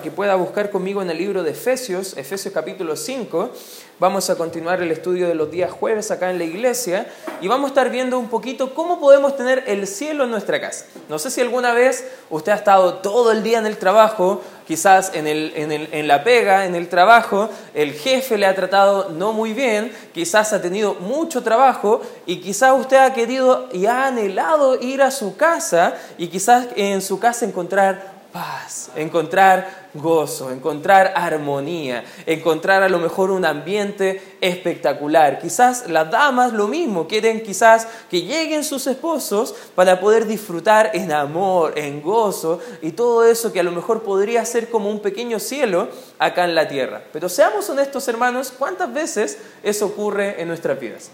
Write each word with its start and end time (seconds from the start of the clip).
que 0.00 0.12
pueda 0.12 0.36
buscar 0.36 0.70
conmigo 0.70 1.02
en 1.02 1.10
el 1.10 1.18
libro 1.18 1.42
de 1.42 1.50
Efesios, 1.50 2.16
Efesios 2.16 2.54
capítulo 2.54 2.94
5. 2.94 3.50
Vamos 3.98 4.30
a 4.30 4.36
continuar 4.36 4.80
el 4.80 4.92
estudio 4.92 5.26
de 5.26 5.34
los 5.34 5.50
días 5.50 5.72
jueves 5.72 6.12
acá 6.12 6.30
en 6.30 6.38
la 6.38 6.44
iglesia 6.44 7.06
y 7.40 7.48
vamos 7.48 7.66
a 7.66 7.68
estar 7.68 7.90
viendo 7.90 8.18
un 8.18 8.28
poquito 8.28 8.74
cómo 8.74 9.00
podemos 9.00 9.36
tener 9.36 9.64
el 9.66 9.88
cielo 9.88 10.24
en 10.24 10.30
nuestra 10.30 10.60
casa. 10.60 10.86
No 11.08 11.18
sé 11.18 11.30
si 11.30 11.40
alguna 11.40 11.72
vez 11.72 12.04
usted 12.30 12.52
ha 12.52 12.56
estado 12.56 12.94
todo 12.94 13.32
el 13.32 13.42
día 13.42 13.58
en 13.58 13.66
el 13.66 13.76
trabajo, 13.76 14.40
quizás 14.66 15.12
en, 15.14 15.26
el, 15.26 15.52
en, 15.56 15.72
el, 15.72 15.88
en 15.92 16.06
la 16.08 16.22
pega, 16.22 16.64
en 16.64 16.74
el 16.76 16.88
trabajo, 16.88 17.48
el 17.74 17.92
jefe 17.92 18.38
le 18.38 18.46
ha 18.46 18.54
tratado 18.54 19.10
no 19.10 19.32
muy 19.32 19.52
bien, 19.52 19.92
quizás 20.14 20.52
ha 20.52 20.62
tenido 20.62 20.94
mucho 20.94 21.42
trabajo 21.42 22.02
y 22.24 22.40
quizás 22.40 22.78
usted 22.78 22.98
ha 22.98 23.12
querido 23.14 23.68
y 23.72 23.86
ha 23.86 24.06
anhelado 24.06 24.80
ir 24.80 25.02
a 25.02 25.10
su 25.10 25.36
casa 25.36 25.94
y 26.18 26.28
quizás 26.28 26.68
en 26.76 27.02
su 27.02 27.18
casa 27.18 27.44
encontrar 27.44 28.11
paz, 28.32 28.90
encontrar 28.96 29.90
gozo, 29.94 30.50
encontrar 30.50 31.12
armonía, 31.14 32.04
encontrar 32.26 32.82
a 32.82 32.88
lo 32.88 32.98
mejor 32.98 33.30
un 33.30 33.44
ambiente 33.44 34.36
espectacular. 34.40 35.38
Quizás 35.38 35.88
las 35.88 36.10
damas 36.10 36.52
lo 36.52 36.66
mismo, 36.66 37.06
quieren 37.06 37.42
quizás 37.42 37.86
que 38.10 38.22
lleguen 38.22 38.64
sus 38.64 38.86
esposos 38.86 39.54
para 39.74 40.00
poder 40.00 40.26
disfrutar 40.26 40.90
en 40.94 41.12
amor, 41.12 41.78
en 41.78 42.02
gozo 42.02 42.58
y 42.80 42.92
todo 42.92 43.24
eso 43.24 43.52
que 43.52 43.60
a 43.60 43.64
lo 43.64 43.72
mejor 43.72 44.02
podría 44.02 44.44
ser 44.44 44.70
como 44.70 44.90
un 44.90 45.00
pequeño 45.00 45.38
cielo 45.38 45.88
acá 46.18 46.44
en 46.44 46.54
la 46.54 46.68
tierra. 46.68 47.02
Pero 47.12 47.28
seamos 47.28 47.68
honestos 47.68 48.08
hermanos, 48.08 48.52
¿cuántas 48.58 48.92
veces 48.92 49.38
eso 49.62 49.86
ocurre 49.86 50.40
en 50.40 50.48
nuestras 50.48 50.80
vidas? 50.80 51.10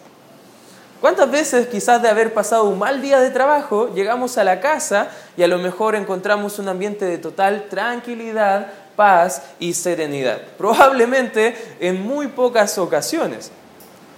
¿Cuántas 1.01 1.31
veces 1.31 1.69
quizás 1.69 2.03
de 2.03 2.09
haber 2.09 2.35
pasado 2.35 2.65
un 2.65 2.79
mal 2.79 3.01
día 3.01 3.21
de 3.21 3.31
trabajo, 3.31 3.95
llegamos 3.95 4.37
a 4.37 4.43
la 4.43 4.61
casa 4.61 5.09
y 5.37 5.45
a 5.45 5.49
lo 5.49 5.59
mejor 5.59 5.95
encontramos 5.95 6.59
un 6.59 6.69
ambiente 6.69 7.05
de 7.05 7.19
total 7.19 7.67
tranquilidad, 7.71 8.67
paz 8.97 9.43
y 9.61 9.75
serenidad? 9.75 10.41
Probablemente 10.57 11.55
en 11.79 12.03
muy 12.03 12.27
pocas 12.27 12.79
ocasiones. 12.79 13.53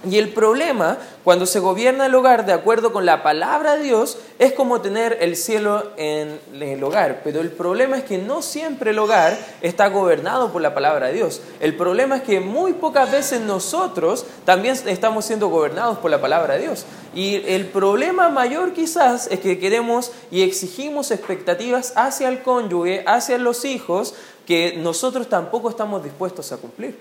Y 0.09 0.17
el 0.17 0.29
problema, 0.29 0.97
cuando 1.23 1.45
se 1.45 1.59
gobierna 1.59 2.07
el 2.07 2.15
hogar 2.15 2.47
de 2.47 2.53
acuerdo 2.53 2.91
con 2.91 3.05
la 3.05 3.21
palabra 3.21 3.75
de 3.75 3.83
Dios, 3.83 4.17
es 4.39 4.51
como 4.53 4.81
tener 4.81 5.19
el 5.21 5.35
cielo 5.35 5.91
en 5.95 6.39
el 6.59 6.83
hogar. 6.83 7.21
Pero 7.23 7.39
el 7.39 7.51
problema 7.51 7.97
es 7.97 8.03
que 8.03 8.17
no 8.17 8.41
siempre 8.41 8.91
el 8.91 8.99
hogar 8.99 9.37
está 9.61 9.89
gobernado 9.89 10.51
por 10.51 10.63
la 10.63 10.73
palabra 10.73 11.07
de 11.07 11.13
Dios. 11.13 11.41
El 11.59 11.75
problema 11.77 12.17
es 12.17 12.23
que 12.23 12.39
muy 12.39 12.73
pocas 12.73 13.11
veces 13.11 13.41
nosotros 13.41 14.25
también 14.43 14.75
estamos 14.87 15.25
siendo 15.25 15.49
gobernados 15.49 15.99
por 15.99 16.09
la 16.09 16.19
palabra 16.19 16.55
de 16.55 16.61
Dios. 16.61 16.85
Y 17.13 17.35
el 17.45 17.67
problema 17.67 18.29
mayor 18.29 18.73
quizás 18.73 19.27
es 19.27 19.39
que 19.39 19.59
queremos 19.59 20.11
y 20.31 20.41
exigimos 20.41 21.11
expectativas 21.11 21.93
hacia 21.95 22.27
el 22.29 22.41
cónyuge, 22.41 23.03
hacia 23.05 23.37
los 23.37 23.65
hijos, 23.65 24.15
que 24.47 24.77
nosotros 24.77 25.29
tampoco 25.29 25.69
estamos 25.69 26.03
dispuestos 26.03 26.51
a 26.51 26.57
cumplir. 26.57 26.97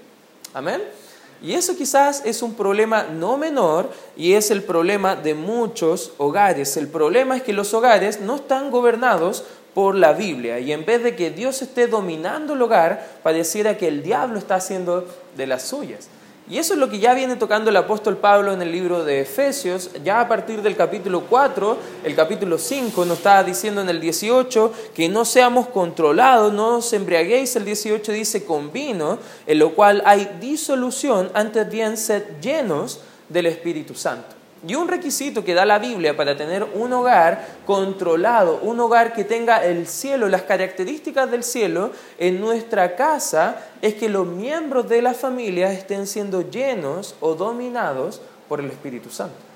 Amén. 0.52 0.82
Y 1.42 1.54
eso 1.54 1.76
quizás 1.76 2.22
es 2.24 2.42
un 2.42 2.54
problema 2.54 3.04
no 3.04 3.38
menor 3.38 3.90
y 4.16 4.34
es 4.34 4.50
el 4.50 4.62
problema 4.62 5.16
de 5.16 5.34
muchos 5.34 6.12
hogares. 6.18 6.76
El 6.76 6.88
problema 6.88 7.36
es 7.36 7.42
que 7.42 7.52
los 7.52 7.72
hogares 7.72 8.20
no 8.20 8.36
están 8.36 8.70
gobernados 8.70 9.44
por 9.74 9.94
la 9.94 10.12
Biblia 10.12 10.58
y 10.58 10.72
en 10.72 10.84
vez 10.84 11.02
de 11.02 11.16
que 11.16 11.30
Dios 11.30 11.62
esté 11.62 11.86
dominando 11.86 12.54
el 12.54 12.62
hogar, 12.62 13.20
pareciera 13.22 13.78
que 13.78 13.88
el 13.88 14.02
diablo 14.02 14.38
está 14.38 14.56
haciendo 14.56 15.06
de 15.36 15.46
las 15.46 15.62
suyas. 15.62 16.08
Y 16.50 16.58
eso 16.58 16.74
es 16.74 16.80
lo 16.80 16.90
que 16.90 16.98
ya 16.98 17.14
viene 17.14 17.36
tocando 17.36 17.70
el 17.70 17.76
apóstol 17.76 18.16
Pablo 18.16 18.52
en 18.52 18.60
el 18.60 18.72
libro 18.72 19.04
de 19.04 19.20
Efesios, 19.20 19.88
ya 20.02 20.20
a 20.20 20.26
partir 20.26 20.62
del 20.62 20.74
capítulo 20.74 21.20
4, 21.30 21.78
el 22.02 22.16
capítulo 22.16 22.58
5 22.58 23.04
nos 23.04 23.18
está 23.18 23.44
diciendo 23.44 23.80
en 23.80 23.88
el 23.88 24.00
18 24.00 24.72
que 24.92 25.08
no 25.08 25.24
seamos 25.24 25.68
controlados, 25.68 26.52
no 26.52 26.78
os 26.78 26.92
embriaguéis, 26.92 27.54
el 27.54 27.64
18 27.64 28.10
dice 28.10 28.44
con 28.44 28.72
vino, 28.72 29.20
en 29.46 29.60
lo 29.60 29.76
cual 29.76 30.02
hay 30.04 30.38
disolución, 30.40 31.30
antes 31.34 31.70
bien 31.70 31.96
sed 31.96 32.24
llenos 32.42 32.98
del 33.28 33.46
Espíritu 33.46 33.94
Santo. 33.94 34.39
Y 34.66 34.74
un 34.74 34.88
requisito 34.88 35.42
que 35.42 35.54
da 35.54 35.64
la 35.64 35.78
Biblia 35.78 36.16
para 36.16 36.36
tener 36.36 36.64
un 36.74 36.92
hogar 36.92 37.46
controlado, 37.66 38.60
un 38.62 38.78
hogar 38.80 39.14
que 39.14 39.24
tenga 39.24 39.64
el 39.64 39.86
cielo, 39.86 40.28
las 40.28 40.42
características 40.42 41.30
del 41.30 41.42
cielo 41.42 41.92
en 42.18 42.40
nuestra 42.40 42.94
casa, 42.94 43.56
es 43.80 43.94
que 43.94 44.10
los 44.10 44.26
miembros 44.26 44.88
de 44.88 45.00
la 45.00 45.14
familia 45.14 45.72
estén 45.72 46.06
siendo 46.06 46.42
llenos 46.50 47.14
o 47.20 47.34
dominados 47.34 48.20
por 48.48 48.60
el 48.60 48.66
Espíritu 48.66 49.08
Santo. 49.08 49.49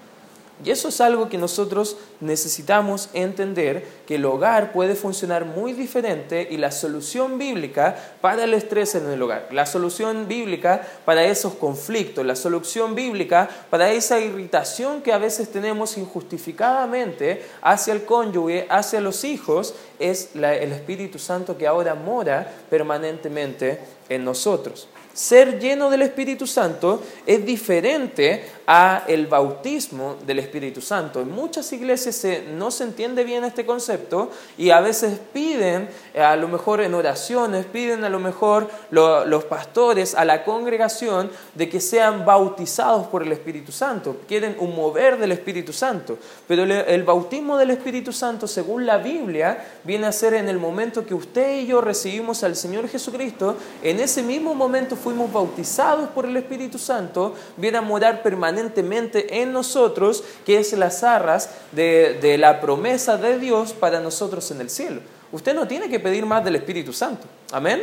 Y 0.65 0.71
eso 0.71 0.89
es 0.89 1.01
algo 1.03 1.29
que 1.29 1.37
nosotros 1.37 1.99
necesitamos 2.21 3.11
entender, 3.13 3.87
que 4.07 4.15
el 4.15 4.25
hogar 4.25 4.73
puede 4.73 4.95
funcionar 4.95 5.45
muy 5.45 5.75
diferente 5.75 6.49
y 6.51 6.57
la 6.57 6.71
solución 6.71 7.37
bíblica 7.37 7.97
para 8.23 8.45
el 8.45 8.55
estrés 8.55 8.95
en 8.95 9.09
el 9.11 9.21
hogar, 9.21 9.49
la 9.51 9.67
solución 9.67 10.27
bíblica 10.27 10.81
para 11.05 11.25
esos 11.25 11.55
conflictos, 11.55 12.25
la 12.25 12.35
solución 12.35 12.95
bíblica 12.95 13.49
para 13.69 13.93
esa 13.93 14.19
irritación 14.21 15.03
que 15.03 15.13
a 15.13 15.19
veces 15.19 15.51
tenemos 15.51 15.99
injustificadamente 15.99 17.45
hacia 17.61 17.93
el 17.93 18.05
cónyuge, 18.05 18.67
hacia 18.71 19.03
los 19.03 19.25
hijos, 19.25 19.75
es 19.99 20.31
el 20.35 20.73
Espíritu 20.73 21.19
Santo 21.19 21.59
que 21.59 21.67
ahora 21.67 21.95
mora 21.95 22.51
permanentemente 22.71 23.81
en 24.09 24.25
nosotros. 24.25 24.89
Ser 25.15 25.61
lleno 25.61 25.91
del 25.91 26.03
Espíritu 26.03 26.45
Santo 26.45 27.01
es 27.25 27.47
diferente 27.47 28.45
a 28.67 29.05
el 29.09 29.27
bautismo 29.27 30.17
del 30.27 30.39
Espíritu 30.39 30.81
Santo. 30.81 31.21
En 31.21 31.31
muchas 31.31 31.73
iglesias 31.73 32.25
no 32.55 32.71
se 32.71 32.85
entiende 32.85 33.25
bien 33.25 33.45
este 33.45 33.67
concepto 33.67 34.31
y 34.57 34.71
a 34.71 34.81
veces 34.81 35.19
piden, 35.33 35.89
eh, 36.15 36.23
a 36.23 36.37
lo 36.37 36.49
mejor 36.49 36.81
en 36.81 36.95
oraciones, 36.95 37.67
piden 37.67 38.05
a 38.05 38.09
lo 38.09 38.19
mejor 38.19 38.69
los 38.91 39.45
pastores 39.45 40.15
a 40.15 40.25
la 40.25 40.45
congregación 40.45 41.31
de 41.55 41.69
que 41.69 41.81
sean 41.81 42.25
bautizados 42.25 43.07
por 43.09 43.23
el 43.23 43.33
Espíritu 43.33 43.73
Santo. 43.73 44.17
Quieren 44.27 44.57
un 44.59 44.75
mover 44.75 45.19
del 45.19 45.33
Espíritu 45.33 45.73
Santo. 45.73 46.19
Pero 46.49 46.65
el 46.65 47.03
bautismo 47.03 47.59
del 47.59 47.71
Espíritu 47.71 48.13
Santo, 48.13 48.47
según 48.47 48.87
la 48.87 48.99
Biblia, 48.99 49.65
viene 49.85 50.07
a 50.07 50.13
ser 50.13 50.35
en 50.35 50.49
el 50.49 50.59
momento 50.59 51.05
que 51.05 51.15
usted 51.15 51.61
y 51.61 51.67
yo 51.67 51.81
recibimos 51.81 52.43
al 52.45 52.57
Señor 52.57 52.89
Jesucristo, 52.89 53.57
en 53.83 54.01
ese 54.01 54.23
mismo 54.23 54.55
momento 54.55 54.97
fuimos 54.97 55.33
bautizados 55.33 56.09
por 56.11 56.25
el 56.25 56.37
Espíritu 56.37 56.79
Santo, 56.79 57.35
viene 57.57 57.79
a 57.79 57.83
morar 57.83 58.23
permanentemente 58.23 58.54
en 58.59 59.53
nosotros, 59.53 60.25
que 60.45 60.59
es 60.59 60.73
las 60.73 61.03
arras 61.03 61.51
de, 61.73 62.19
de 62.21 62.39
la 62.39 62.61
promesa 62.61 63.17
de 63.17 63.39
Dios 63.39 63.73
para 63.73 64.01
nosotros 64.01 64.51
en 64.51 64.61
el 64.61 64.71
cielo. 64.71 65.01
Usted 65.33 65.55
no 65.55 65.67
tiene 65.67 65.89
que 65.89 66.01
pedir 66.01 66.27
más 66.27 66.45
del 66.45 66.57
Espíritu 66.57 66.93
Santo. 66.93 67.27
Amén. 67.53 67.83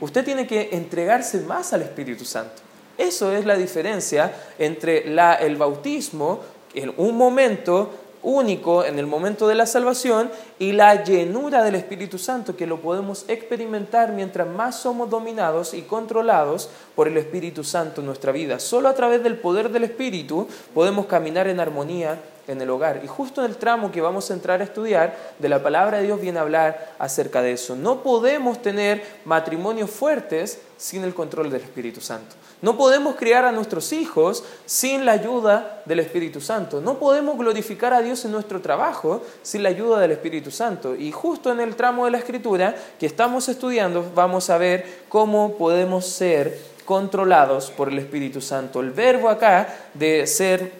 Usted 0.00 0.24
tiene 0.24 0.46
que 0.46 0.70
entregarse 0.72 1.40
más 1.40 1.72
al 1.72 1.82
Espíritu 1.82 2.24
Santo. 2.24 2.62
Eso 2.96 3.32
es 3.32 3.44
la 3.46 3.56
diferencia 3.56 4.32
entre 4.58 5.06
la, 5.06 5.34
el 5.34 5.56
bautismo, 5.56 6.40
en 6.74 6.92
un 6.96 7.16
momento 7.16 7.90
único 8.22 8.84
en 8.84 8.98
el 8.98 9.06
momento 9.06 9.48
de 9.48 9.54
la 9.54 9.66
salvación 9.66 10.30
y 10.58 10.72
la 10.72 11.04
llenura 11.04 11.62
del 11.62 11.74
Espíritu 11.74 12.18
Santo 12.18 12.56
que 12.56 12.66
lo 12.66 12.80
podemos 12.80 13.24
experimentar 13.28 14.12
mientras 14.12 14.46
más 14.46 14.80
somos 14.80 15.10
dominados 15.10 15.74
y 15.74 15.82
controlados 15.82 16.70
por 16.94 17.08
el 17.08 17.16
Espíritu 17.16 17.64
Santo 17.64 18.00
en 18.00 18.06
nuestra 18.06 18.32
vida. 18.32 18.58
Solo 18.58 18.88
a 18.88 18.94
través 18.94 19.22
del 19.22 19.38
poder 19.38 19.70
del 19.70 19.84
Espíritu 19.84 20.46
podemos 20.74 21.06
caminar 21.06 21.48
en 21.48 21.60
armonía 21.60 22.20
en 22.50 22.60
el 22.60 22.70
hogar. 22.70 23.00
Y 23.04 23.06
justo 23.06 23.44
en 23.44 23.50
el 23.50 23.56
tramo 23.56 23.92
que 23.92 24.00
vamos 24.00 24.30
a 24.30 24.34
entrar 24.34 24.60
a 24.60 24.64
estudiar, 24.64 25.16
de 25.38 25.48
la 25.48 25.62
palabra 25.62 25.98
de 25.98 26.04
Dios 26.04 26.20
viene 26.20 26.38
a 26.38 26.42
hablar 26.42 26.94
acerca 26.98 27.42
de 27.42 27.52
eso. 27.52 27.76
No 27.76 28.02
podemos 28.02 28.60
tener 28.60 29.02
matrimonios 29.24 29.90
fuertes 29.90 30.58
sin 30.76 31.04
el 31.04 31.14
control 31.14 31.50
del 31.50 31.62
Espíritu 31.62 32.00
Santo. 32.00 32.34
No 32.62 32.76
podemos 32.76 33.16
criar 33.16 33.44
a 33.44 33.52
nuestros 33.52 33.92
hijos 33.92 34.44
sin 34.66 35.06
la 35.06 35.12
ayuda 35.12 35.82
del 35.86 36.00
Espíritu 36.00 36.40
Santo. 36.40 36.80
No 36.80 36.98
podemos 36.98 37.38
glorificar 37.38 37.94
a 37.94 38.02
Dios 38.02 38.24
en 38.24 38.32
nuestro 38.32 38.60
trabajo 38.60 39.22
sin 39.42 39.62
la 39.62 39.70
ayuda 39.70 40.00
del 40.00 40.10
Espíritu 40.10 40.50
Santo. 40.50 40.94
Y 40.94 41.12
justo 41.12 41.52
en 41.52 41.60
el 41.60 41.76
tramo 41.76 42.04
de 42.04 42.10
la 42.10 42.18
Escritura 42.18 42.74
que 42.98 43.06
estamos 43.06 43.48
estudiando 43.48 44.10
vamos 44.14 44.50
a 44.50 44.58
ver 44.58 45.04
cómo 45.08 45.54
podemos 45.56 46.06
ser 46.06 46.58
controlados 46.84 47.70
por 47.70 47.88
el 47.88 47.98
Espíritu 47.98 48.40
Santo. 48.40 48.80
El 48.80 48.90
verbo 48.90 49.28
acá 49.28 49.68
de 49.94 50.26
ser 50.26 50.72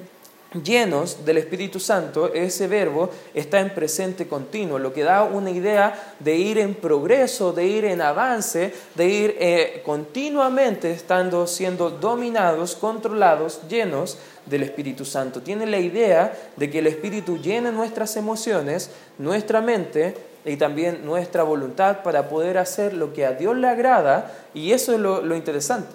llenos 0.52 1.24
del 1.24 1.38
Espíritu 1.38 1.78
Santo, 1.78 2.32
ese 2.34 2.66
verbo 2.66 3.10
está 3.34 3.60
en 3.60 3.70
presente 3.70 4.26
continuo, 4.26 4.78
lo 4.78 4.92
que 4.92 5.04
da 5.04 5.22
una 5.22 5.50
idea 5.50 6.14
de 6.18 6.36
ir 6.36 6.58
en 6.58 6.74
progreso, 6.74 7.52
de 7.52 7.66
ir 7.66 7.84
en 7.84 8.00
avance, 8.00 8.74
de 8.94 9.08
ir 9.08 9.36
eh, 9.38 9.82
continuamente 9.84 10.90
estando 10.90 11.46
siendo 11.46 11.90
dominados, 11.90 12.74
controlados, 12.74 13.60
llenos 13.68 14.18
del 14.46 14.64
Espíritu 14.64 15.04
Santo. 15.04 15.42
Tiene 15.42 15.66
la 15.66 15.78
idea 15.78 16.36
de 16.56 16.70
que 16.70 16.80
el 16.80 16.88
Espíritu 16.88 17.38
llene 17.38 17.70
nuestras 17.70 18.16
emociones, 18.16 18.90
nuestra 19.18 19.60
mente 19.60 20.16
y 20.44 20.56
también 20.56 21.04
nuestra 21.04 21.42
voluntad 21.42 22.02
para 22.02 22.28
poder 22.28 22.58
hacer 22.58 22.94
lo 22.94 23.12
que 23.12 23.26
a 23.26 23.32
Dios 23.32 23.56
le 23.56 23.68
agrada 23.68 24.32
y 24.54 24.72
eso 24.72 24.92
es 24.92 24.98
lo, 24.98 25.20
lo 25.20 25.36
interesante, 25.36 25.94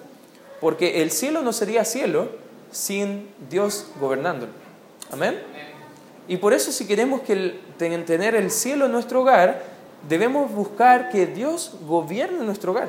porque 0.60 1.02
el 1.02 1.10
cielo 1.10 1.42
no 1.42 1.52
sería 1.52 1.84
cielo, 1.84 2.45
sin 2.70 3.28
Dios 3.50 3.86
gobernándolo. 4.00 4.52
Amén. 5.10 5.40
Y 6.28 6.38
por 6.38 6.52
eso 6.52 6.72
si 6.72 6.86
queremos 6.86 7.20
que 7.22 7.60
tener 7.78 8.34
el 8.34 8.50
cielo 8.50 8.86
en 8.86 8.92
nuestro 8.92 9.22
hogar, 9.22 9.62
debemos 10.08 10.50
buscar 10.52 11.10
que 11.10 11.26
Dios 11.26 11.76
gobierne 11.86 12.44
nuestro 12.44 12.72
hogar. 12.72 12.88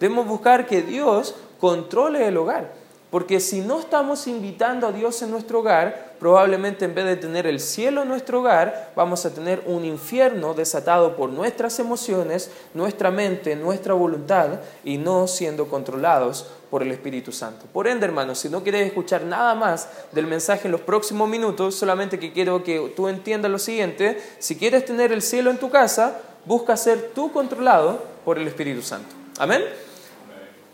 Debemos 0.00 0.26
buscar 0.26 0.66
que 0.66 0.82
Dios 0.82 1.34
controle 1.60 2.26
el 2.26 2.36
hogar. 2.36 2.72
Porque 3.10 3.40
si 3.40 3.62
no 3.62 3.80
estamos 3.80 4.26
invitando 4.26 4.86
a 4.86 4.92
Dios 4.92 5.22
en 5.22 5.30
nuestro 5.30 5.60
hogar, 5.60 6.16
probablemente 6.20 6.84
en 6.84 6.94
vez 6.94 7.06
de 7.06 7.16
tener 7.16 7.46
el 7.46 7.58
cielo 7.58 8.02
en 8.02 8.08
nuestro 8.08 8.40
hogar, 8.40 8.92
vamos 8.94 9.24
a 9.24 9.32
tener 9.32 9.62
un 9.64 9.86
infierno 9.86 10.52
desatado 10.52 11.16
por 11.16 11.30
nuestras 11.30 11.78
emociones, 11.78 12.50
nuestra 12.74 13.10
mente, 13.10 13.56
nuestra 13.56 13.94
voluntad 13.94 14.60
y 14.84 14.98
no 14.98 15.26
siendo 15.26 15.68
controlados 15.68 16.50
por 16.70 16.82
el 16.82 16.90
Espíritu 16.90 17.32
Santo. 17.32 17.64
Por 17.72 17.88
ende, 17.88 18.04
hermanos, 18.04 18.40
si 18.40 18.50
no 18.50 18.62
quieres 18.62 18.86
escuchar 18.86 19.22
nada 19.22 19.54
más 19.54 19.88
del 20.12 20.26
mensaje 20.26 20.68
en 20.68 20.72
los 20.72 20.82
próximos 20.82 21.30
minutos, 21.30 21.76
solamente 21.76 22.18
que 22.18 22.34
quiero 22.34 22.62
que 22.62 22.92
tú 22.94 23.08
entiendas 23.08 23.50
lo 23.50 23.58
siguiente, 23.58 24.22
si 24.38 24.56
quieres 24.56 24.84
tener 24.84 25.12
el 25.12 25.22
cielo 25.22 25.50
en 25.50 25.56
tu 25.56 25.70
casa, 25.70 26.20
busca 26.44 26.76
ser 26.76 27.12
tú 27.14 27.32
controlado 27.32 28.02
por 28.26 28.38
el 28.38 28.46
Espíritu 28.46 28.82
Santo. 28.82 29.14
Amén. 29.38 29.62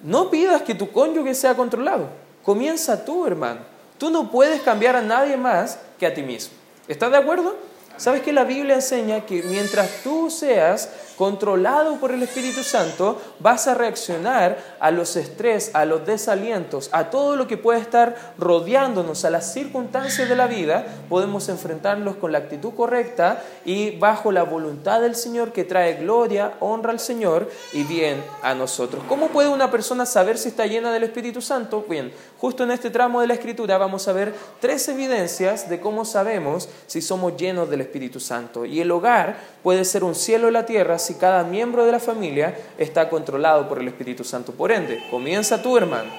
No 0.03 0.31
pidas 0.31 0.63
que 0.63 0.75
tu 0.75 0.91
cónyuge 0.91 1.35
sea 1.35 1.55
controlado. 1.55 2.24
Comienza 2.45 3.05
tú, 3.05 3.27
hermano. 3.27 3.61
Tú 3.99 4.11
no 4.11 4.31
puedes 4.31 4.61
cambiar 4.63 4.97
a 4.97 5.03
nadie 5.03 5.37
más 5.37 5.79
que 5.99 6.07
a 6.07 6.15
ti 6.15 6.23
mismo. 6.23 6.55
¿Estás 6.89 7.11
de 7.11 7.17
acuerdo? 7.17 7.57
¿Sabes 7.97 8.23
que 8.23 8.33
la 8.33 8.45
Biblia 8.45 8.75
enseña 8.75 9.25
que 9.25 9.43
mientras 9.43 10.03
tú 10.03 10.29
seas 10.31 10.91
controlado 11.17 11.97
por 11.97 12.13
el 12.13 12.23
Espíritu 12.23 12.63
Santo, 12.63 13.21
vas 13.41 13.67
a 13.67 13.75
reaccionar 13.75 14.59
a 14.81 14.91
los 14.91 15.17
estrés, 15.17 15.71
a 15.75 15.85
los 15.85 16.07
desalientos, 16.07 16.89
a 16.93 17.11
todo 17.11 17.37
lo 17.37 17.47
que 17.47 17.57
puede 17.57 17.81
estar 17.81 18.35
rodeándonos, 18.39 19.25
a 19.25 19.31
las 19.31 19.53
circunstancias 19.53 20.29
de 20.29 20.37
la 20.37 20.47
vida, 20.47 20.87
podemos 21.09 21.49
enfrentarlos 21.49 22.17
con 22.17 22.33
la 22.33 22.39
actitud 22.39 22.75
correcta 22.75 23.43
y 23.65 23.97
bajo 23.99 24.33
la 24.33 24.43
voluntad 24.43 25.01
del 25.01 25.15
Señor 25.15 25.53
que 25.53 25.65
trae 25.65 25.95
gloria, 25.95 26.55
honra 26.61 26.91
al 26.91 27.01
Señor 27.01 27.51
y 27.73 27.85
bien 27.85 28.23
a 28.43 28.55
nosotros. 28.55 29.03
¿Cómo 29.09 29.29
puede 29.29 29.49
una 29.49 29.71
persona 29.71 30.07
saber 30.07 30.39
si 30.39 30.49
está 30.49 30.67
llena 30.67 30.93
del 30.93 31.05
Espíritu 31.05 31.41
Santo? 31.41 31.85
Bien, 31.89 32.13
justo 32.39 32.65
en 32.65 32.71
este 32.71 32.91
tramo 32.91 33.21
de 33.21 33.27
la 33.27 33.35
Escritura 33.35 33.79
vamos 33.79 34.09
a 34.09 34.13
ver 34.13 34.35
tres 34.61 34.89
evidencias 34.89 35.69
de 35.69 35.81
cómo 35.81 36.05
sabemos 36.05 36.69
si 36.87 37.01
somos 37.01 37.37
llenos 37.37 37.71
del 37.71 37.81
Espíritu 37.81 38.21
Santo. 38.21 38.65
Y 38.65 38.81
el 38.81 38.91
hogar 38.91 39.37
puede 39.63 39.85
ser 39.85 40.05
un 40.05 40.15
cielo 40.15 40.49
en 40.49 40.55
la 40.55 40.67
tierra 40.67 40.99
si 41.05 41.15
cada 41.15 41.45
miembro 41.45 41.85
de 41.85 41.93
la 41.93 42.01
familia 42.01 42.57
está 42.79 43.09
controlado 43.09 43.69
por 43.69 43.79
el 43.79 43.89
Espíritu 43.89 44.25
Santo. 44.25 44.53
Por 44.53 44.73
ende, 44.73 45.03
comienza 45.11 45.63
tú, 45.63 45.77
hermano. 45.77 46.11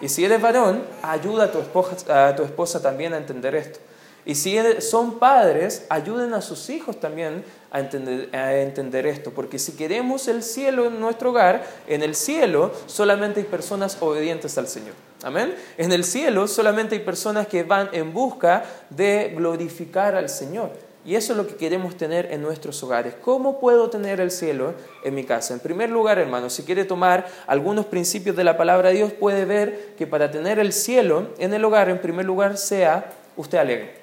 Y 0.00 0.08
si 0.08 0.24
eres 0.24 0.40
varón, 0.40 0.82
ayuda 1.02 1.44
a 1.44 1.52
tu 1.52 1.58
esposa, 1.58 2.28
a 2.28 2.36
tu 2.36 2.42
esposa 2.42 2.82
también 2.82 3.14
a 3.14 3.16
entender 3.16 3.54
esto. 3.54 3.78
Y 4.26 4.34
si 4.34 4.58
son 4.80 5.20
padres, 5.20 5.86
ayuden 5.88 6.34
a 6.34 6.42
sus 6.42 6.68
hijos 6.68 6.98
también 6.98 7.44
a 7.70 7.78
entender, 7.78 8.34
a 8.34 8.56
entender, 8.56 9.06
esto, 9.06 9.30
porque 9.30 9.58
si 9.60 9.72
queremos 9.72 10.26
el 10.26 10.42
cielo 10.42 10.86
en 10.86 10.98
nuestro 10.98 11.30
hogar, 11.30 11.64
en 11.86 12.02
el 12.02 12.16
cielo 12.16 12.72
solamente 12.86 13.40
hay 13.40 13.46
personas 13.46 13.96
obedientes 14.00 14.58
al 14.58 14.66
Señor. 14.66 14.94
Amén. 15.22 15.54
En 15.78 15.92
el 15.92 16.02
cielo 16.02 16.48
solamente 16.48 16.96
hay 16.96 17.02
personas 17.02 17.46
que 17.46 17.62
van 17.62 17.88
en 17.92 18.12
busca 18.12 18.64
de 18.90 19.32
glorificar 19.36 20.16
al 20.16 20.28
Señor. 20.28 20.85
Y 21.06 21.14
eso 21.14 21.32
es 21.32 21.36
lo 21.36 21.46
que 21.46 21.54
queremos 21.54 21.96
tener 21.96 22.32
en 22.32 22.42
nuestros 22.42 22.82
hogares. 22.82 23.14
¿Cómo 23.22 23.60
puedo 23.60 23.88
tener 23.90 24.20
el 24.20 24.32
cielo 24.32 24.74
en 25.04 25.14
mi 25.14 25.22
casa? 25.22 25.54
En 25.54 25.60
primer 25.60 25.88
lugar, 25.88 26.18
hermano, 26.18 26.50
si 26.50 26.64
quiere 26.64 26.84
tomar 26.84 27.28
algunos 27.46 27.86
principios 27.86 28.34
de 28.34 28.42
la 28.42 28.56
palabra 28.56 28.88
de 28.88 28.96
Dios, 28.96 29.12
puede 29.12 29.44
ver 29.44 29.94
que 29.96 30.08
para 30.08 30.32
tener 30.32 30.58
el 30.58 30.72
cielo 30.72 31.28
en 31.38 31.54
el 31.54 31.64
hogar, 31.64 31.88
en 31.90 32.00
primer 32.00 32.26
lugar, 32.26 32.58
sea 32.58 33.12
usted 33.36 33.58
alegre. 33.58 33.94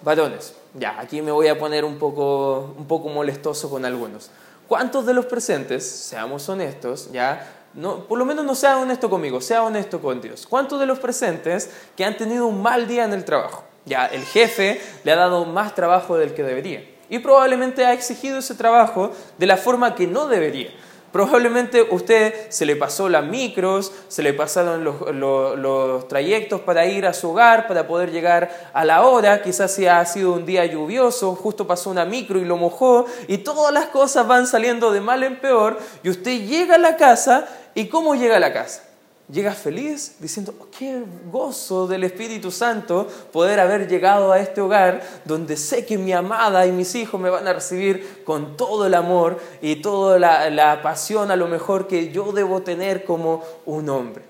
Varones, 0.00 0.54
ya, 0.72 0.98
aquí 0.98 1.20
me 1.20 1.30
voy 1.30 1.48
a 1.48 1.58
poner 1.58 1.84
un 1.84 1.98
poco, 1.98 2.74
un 2.78 2.86
poco 2.86 3.10
molestoso 3.10 3.68
con 3.68 3.84
algunos. 3.84 4.30
¿Cuántos 4.66 5.04
de 5.04 5.12
los 5.12 5.26
presentes, 5.26 5.86
seamos 5.86 6.48
honestos, 6.48 7.10
ya, 7.12 7.66
no, 7.74 8.04
por 8.04 8.18
lo 8.18 8.24
menos 8.24 8.46
no 8.46 8.54
sea 8.54 8.78
honesto 8.78 9.10
conmigo, 9.10 9.42
sea 9.42 9.62
honesto 9.62 10.00
con 10.00 10.22
Dios. 10.22 10.46
¿Cuántos 10.48 10.80
de 10.80 10.86
los 10.86 10.98
presentes 10.98 11.70
que 11.96 12.04
han 12.04 12.16
tenido 12.16 12.46
un 12.46 12.62
mal 12.62 12.88
día 12.88 13.04
en 13.04 13.12
el 13.12 13.26
trabajo? 13.26 13.67
Ya 13.88 14.06
el 14.06 14.24
jefe 14.24 14.80
le 15.04 15.12
ha 15.12 15.16
dado 15.16 15.44
más 15.44 15.74
trabajo 15.74 16.16
del 16.16 16.34
que 16.34 16.42
debería. 16.42 16.84
Y 17.10 17.20
probablemente 17.20 17.84
ha 17.86 17.92
exigido 17.92 18.38
ese 18.38 18.54
trabajo 18.54 19.12
de 19.38 19.46
la 19.46 19.56
forma 19.56 19.94
que 19.94 20.06
no 20.06 20.28
debería. 20.28 20.70
Probablemente 21.12 21.86
usted 21.90 22.50
se 22.50 22.66
le 22.66 22.76
pasó 22.76 23.08
las 23.08 23.24
micros, 23.24 23.92
se 24.08 24.22
le 24.22 24.34
pasaron 24.34 24.84
los, 24.84 26.08
trayectos 26.08 26.60
para 26.60 26.84
ir 26.84 27.06
a 27.06 27.14
su 27.14 27.30
hogar, 27.30 27.66
para 27.66 27.86
poder 27.86 28.12
llegar 28.12 28.70
a 28.74 28.84
la 28.84 29.02
hora. 29.02 29.40
Quizás 29.40 29.72
si 29.72 29.86
ha 29.86 30.04
sido 30.04 30.34
un 30.34 30.44
día 30.44 30.66
lluvioso, 30.66 31.34
justo 31.34 31.66
pasó 31.66 31.88
una 31.88 32.04
micro 32.04 32.38
y 32.38 32.44
lo 32.44 32.58
mojó. 32.58 33.06
Y 33.26 33.38
todas 33.38 33.72
las 33.72 33.86
cosas 33.86 34.26
van 34.26 34.46
saliendo 34.46 34.92
de 34.92 35.00
mal 35.00 35.22
en 35.22 35.40
peor. 35.40 35.78
Y 36.02 36.10
usted 36.10 36.42
llega 36.42 36.74
a 36.74 36.78
la 36.78 36.96
casa. 36.96 37.46
¿Y 37.74 37.86
cómo 37.86 38.14
llega 38.14 38.36
a 38.36 38.40
la 38.40 38.52
casa? 38.52 38.87
Llega 39.30 39.52
feliz 39.52 40.16
diciendo, 40.20 40.54
oh, 40.58 40.66
qué 40.76 41.02
gozo 41.30 41.86
del 41.86 42.04
Espíritu 42.04 42.50
Santo 42.50 43.06
poder 43.32 43.60
haber 43.60 43.88
llegado 43.88 44.32
a 44.32 44.40
este 44.40 44.60
hogar 44.60 45.02
donde 45.24 45.56
sé 45.56 45.84
que 45.84 45.98
mi 45.98 46.12
amada 46.12 46.66
y 46.66 46.72
mis 46.72 46.94
hijos 46.94 47.20
me 47.20 47.30
van 47.30 47.46
a 47.46 47.52
recibir 47.52 48.22
con 48.24 48.56
todo 48.56 48.86
el 48.86 48.94
amor 48.94 49.38
y 49.60 49.76
toda 49.76 50.18
la, 50.18 50.80
pasión 50.82 51.30
a 51.30 51.36
lo 51.36 51.46
mejor 51.46 51.86
que 51.86 52.10
yo 52.10 52.32
debo 52.32 52.62
tener 52.62 53.04
como 53.04 53.44
un 53.66 53.88
hombre. 53.88 54.24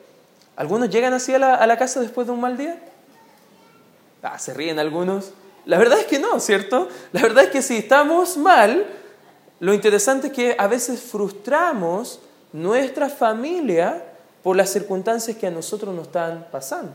¿Algunos 0.56 0.91
llegan 0.91 1.15
así 1.15 1.33
a 1.35 1.39
la, 1.39 1.79
casa 1.79 2.01
después 2.01 2.27
de 2.27 2.33
un 2.33 2.41
mal 2.41 2.56
día? 2.56 2.81
Ah, 4.23 4.39
se 4.39 4.53
ríen 4.53 4.81
algunos. 4.81 5.33
La 5.65 5.79
verdad 5.79 6.01
es 6.01 6.06
que 6.06 6.19
no, 6.19 6.41
¿cierto? 6.41 6.89
La 7.12 7.23
verdad 7.23 7.44
es 7.44 7.51
que 7.51 7.62
si 7.62 7.77
estamos 7.77 8.37
mal, 8.37 8.87
lo 9.61 9.73
interesante 9.73 10.29
es 10.29 10.33
que 10.33 10.56
a 10.59 10.67
veces 10.67 11.01
frustramos 11.01 12.21
nuestra 12.53 13.09
familia 13.09 14.03
por 14.49 14.56
las 14.56 14.71
circunstancias 14.71 15.37
que 15.37 15.47
a 15.47 15.50
nosotros 15.50 15.95
nos 15.95 16.06
están 16.06 16.47
pasando. 16.50 16.93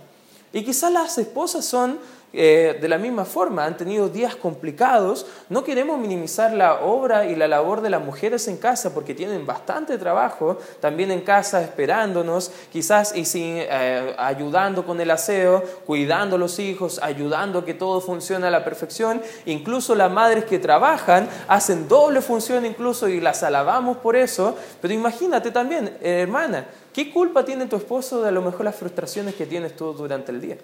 Y 0.53 0.65
quizás 0.65 0.91
las 0.91 1.15
esposas 1.19 1.63
son 1.63 1.99
eh, 2.35 2.79
de 2.81 2.89
la 2.89 2.97
misma 2.97 3.25
forma, 3.25 3.63
han 3.63 3.77
tenido 3.77 4.09
días 4.09 4.35
complicados. 4.35 5.27
No 5.49 5.63
queremos 5.63 5.99
minimizar 5.99 6.51
la 6.51 6.81
obra 6.81 7.27
y 7.27 7.35
la 7.35 7.47
labor 7.47 7.81
de 7.81 7.91
las 7.91 8.03
mujeres 8.03 8.47
en 8.47 8.57
casa 8.57 8.91
porque 8.91 9.13
tienen 9.13 9.45
bastante 9.45 9.99
trabajo 9.99 10.57
también 10.79 11.11
en 11.11 11.21
casa 11.21 11.61
esperándonos, 11.61 12.51
quizás 12.71 13.15
y 13.15 13.25
sin, 13.25 13.57
eh, 13.57 14.15
ayudando 14.17 14.83
con 14.83 14.99
el 14.99 15.11
aseo, 15.11 15.61
cuidando 15.85 16.37
a 16.37 16.39
los 16.39 16.57
hijos, 16.57 16.99
ayudando 17.03 17.59
a 17.59 17.65
que 17.65 17.75
todo 17.75 18.01
funcione 18.01 18.47
a 18.47 18.51
la 18.51 18.63
perfección. 18.63 19.21
Incluso 19.45 19.93
las 19.93 20.11
madres 20.11 20.45
que 20.45 20.57
trabajan 20.57 21.29
hacen 21.47 21.87
doble 21.87 22.21
función 22.21 22.65
incluso 22.65 23.07
y 23.07 23.21
las 23.21 23.43
alabamos 23.43 23.97
por 23.97 24.15
eso. 24.15 24.57
Pero 24.81 24.91
imagínate 24.91 25.51
también, 25.51 25.97
hermana, 26.01 26.65
¿qué 26.93 27.11
culpa 27.11 27.45
tiene 27.45 27.67
tu 27.67 27.75
esposo 27.75 28.23
de 28.23 28.29
a 28.29 28.31
lo 28.31 28.41
mejor 28.41 28.65
las 28.65 28.75
frustraciones 28.75 29.35
que 29.35 29.45
tienes 29.45 29.75
tú 29.75 29.93
durante 29.93 30.31
el 30.31 30.41
día? 30.41 30.57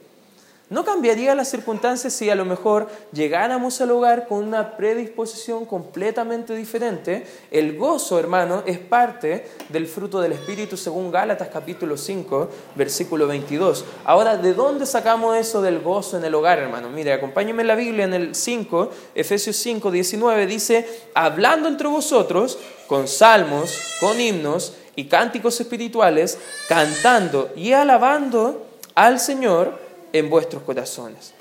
¿No 0.69 0.85
cambiaría 0.85 1.33
las 1.33 1.49
circunstancias 1.49 2.13
si 2.13 2.29
a 2.29 2.35
lo 2.35 2.45
mejor 2.45 2.89
llegáramos 3.11 3.81
al 3.81 3.89
hogar 3.89 4.27
con 4.27 4.43
una 4.43 4.77
predisposición 4.77 5.65
completamente 5.65 6.53
diferente? 6.53 7.25
El 7.49 7.75
gozo, 7.75 8.19
hermano, 8.19 8.61
es 8.67 8.77
parte 8.77 9.47
del 9.69 9.87
fruto 9.87 10.21
del 10.21 10.33
Espíritu 10.33 10.77
según 10.77 11.11
Gálatas 11.11 11.47
capítulo 11.51 11.97
5, 11.97 12.49
versículo 12.75 13.25
22. 13.25 13.83
Ahora, 14.05 14.37
¿de 14.37 14.53
dónde 14.53 14.85
sacamos 14.85 15.35
eso 15.37 15.59
del 15.59 15.79
gozo 15.79 16.17
en 16.19 16.25
el 16.25 16.35
hogar, 16.35 16.59
hermano? 16.59 16.91
Mire, 16.91 17.13
acompáñeme 17.13 17.63
en 17.63 17.67
la 17.67 17.75
Biblia 17.75 18.05
en 18.05 18.13
el 18.13 18.35
5, 18.35 18.91
Efesios 19.15 19.55
5, 19.55 19.89
19, 19.89 20.45
dice, 20.45 20.87
hablando 21.15 21.67
entre 21.67 21.87
vosotros 21.87 22.59
con 22.85 23.07
salmos, 23.07 23.97
con 23.99 24.21
himnos 24.21 24.75
y 24.95 25.05
cánticos 25.05 25.59
espirituales, 25.59 26.37
cantando 26.67 27.49
y 27.55 27.73
alabando 27.73 28.67
al 28.93 29.19
Señor 29.19 29.88
en 30.13 30.29
vuestros 30.29 30.63
corazones. 30.63 31.33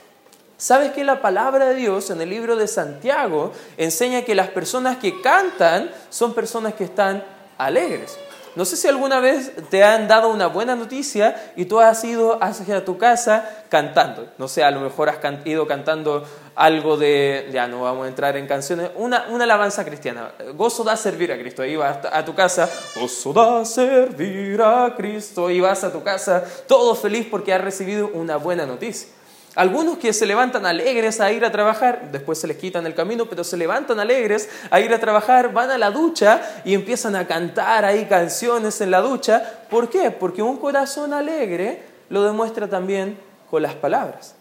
¿Sabes 0.57 0.91
que 0.91 1.05
la 1.05 1.23
palabra 1.23 1.67
de 1.67 1.77
Dios 1.77 2.11
en 2.11 2.21
el 2.21 2.31
libro 2.31 2.57
de 2.57 2.67
Santiago 2.67 3.53
enseña 3.77 4.23
que 4.23 4.35
las 4.35 4.49
personas 4.49 4.99
que 4.99 5.21
cantan 5.21 5.91
son 6.11 6.35
personas 6.35 6.75
que 6.75 6.85
están 6.85 7.23
alegres? 7.59 8.19
No 8.57 8.65
sé 8.65 8.77
si 8.77 8.89
alguna 8.89 9.21
vez 9.21 9.53
te 9.71 9.85
han 9.85 10.09
dado 10.09 10.31
una 10.31 10.49
buena 10.49 10.75
noticia 10.75 11.53
y 11.55 11.67
tú 11.67 11.79
has 11.79 12.03
ido 12.03 12.43
hacia 12.43 12.85
tu 12.85 12.99
casa 12.99 13.49
cantando. 13.69 14.33
No 14.37 14.49
sé, 14.49 14.65
a 14.65 14.73
lo 14.73 14.81
mejor 14.81 15.09
has 15.09 15.19
ido 15.47 15.69
cantando 15.69 16.27
algo 16.59 16.97
de, 16.97 17.49
ya 17.53 17.69
no 17.69 17.83
vamos 17.83 18.05
a 18.05 18.09
entrar 18.09 18.37
en 18.37 18.49
canciones, 18.49 18.91
una, 18.97 19.27
una 19.31 19.45
alabanza 19.45 19.85
cristiana. 19.85 20.33
Gozo 20.55 20.83
da 20.83 20.97
servir 20.97 21.31
a 21.31 21.39
Cristo. 21.39 21.63
Ahí 21.63 21.77
vas 21.77 21.99
a 22.05 22.25
tu 22.25 22.35
casa, 22.35 22.69
gozo 22.97 23.33
da 23.33 23.65
servir 23.65 24.61
a 24.61 24.93
Cristo. 24.97 25.51
Y 25.51 25.61
vas 25.61 25.85
a 25.85 25.93
tu 25.93 26.03
casa 26.03 26.43
todo 26.67 26.97
feliz 26.97 27.29
porque 27.31 27.55
has 27.55 27.61
recibido 27.61 28.11
una 28.13 28.39
buena 28.39 28.67
noticia. 28.67 29.09
Algunos 29.55 29.99
que 29.99 30.13
se 30.13 30.27
levantan 30.27 30.67
alegres 30.67 31.21
a 31.21 31.31
ir 31.31 31.45
a 31.45 31.53
trabajar, 31.53 32.11
después 32.11 32.41
se 32.41 32.49
les 32.49 32.57
quitan 32.57 32.87
el 32.87 32.95
camino, 32.95 33.27
pero 33.27 33.45
se 33.45 33.57
levantan 33.57 34.01
alegres 34.01 34.49
a 34.71 34.81
ir 34.81 34.93
a 34.93 34.99
trabajar, 34.99 35.53
van 35.53 35.71
a 35.71 35.79
la 35.79 35.93
ducha 35.93 36.43
y 36.65 36.75
empiezan 36.75 37.15
a 37.15 37.29
cantar 37.29 37.85
ahí 37.85 38.07
canciones 38.07 38.81
en 38.81 38.91
la 38.91 39.01
ducha. 39.01 39.61
¿Por 39.71 39.89
qué? 39.89 40.11
Porque 40.11 40.43
un 40.43 40.57
corazón 40.57 41.13
alegre 41.13 41.83
lo 42.11 42.25
demuestra 42.25 42.69
también 42.69 43.17
con 43.49 43.63
las 43.63 43.75
palabras. 43.75 44.38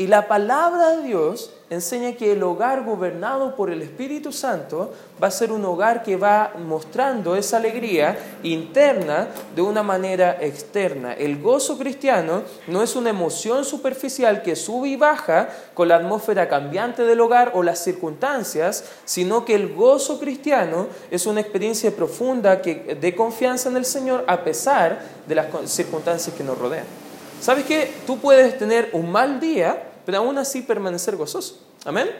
Y 0.00 0.06
la 0.06 0.28
palabra 0.28 0.96
de 0.96 1.02
Dios 1.02 1.50
enseña 1.68 2.14
que 2.14 2.32
el 2.32 2.42
hogar 2.42 2.84
gobernado 2.84 3.54
por 3.54 3.68
el 3.68 3.82
Espíritu 3.82 4.32
Santo 4.32 4.94
va 5.22 5.26
a 5.26 5.30
ser 5.30 5.52
un 5.52 5.62
hogar 5.66 6.02
que 6.02 6.16
va 6.16 6.54
mostrando 6.66 7.36
esa 7.36 7.58
alegría 7.58 8.18
interna 8.42 9.28
de 9.54 9.60
una 9.60 9.82
manera 9.82 10.38
externa. 10.40 11.12
El 11.12 11.42
gozo 11.42 11.76
cristiano 11.76 12.44
no 12.66 12.82
es 12.82 12.96
una 12.96 13.10
emoción 13.10 13.62
superficial 13.66 14.40
que 14.40 14.56
sube 14.56 14.88
y 14.88 14.96
baja 14.96 15.50
con 15.74 15.88
la 15.88 15.96
atmósfera 15.96 16.48
cambiante 16.48 17.02
del 17.02 17.20
hogar 17.20 17.52
o 17.54 17.62
las 17.62 17.84
circunstancias, 17.84 18.84
sino 19.04 19.44
que 19.44 19.54
el 19.54 19.74
gozo 19.74 20.18
cristiano 20.18 20.86
es 21.10 21.26
una 21.26 21.42
experiencia 21.42 21.94
profunda 21.94 22.56
de 22.56 23.14
confianza 23.14 23.68
en 23.68 23.76
el 23.76 23.84
Señor 23.84 24.24
a 24.28 24.44
pesar 24.44 25.02
de 25.28 25.34
las 25.34 25.48
circunstancias 25.66 26.34
que 26.34 26.42
nos 26.42 26.56
rodean. 26.56 26.86
¿Sabes 27.40 27.64
qué? 27.64 27.90
Tú 28.06 28.18
puedes 28.18 28.58
tener 28.58 28.90
un 28.92 29.10
mal 29.10 29.40
día, 29.40 29.89
pero 30.04 30.18
aún 30.18 30.38
así 30.38 30.62
permanecer 30.62 31.16
gozoso. 31.16 31.58
Amén. 31.84 32.10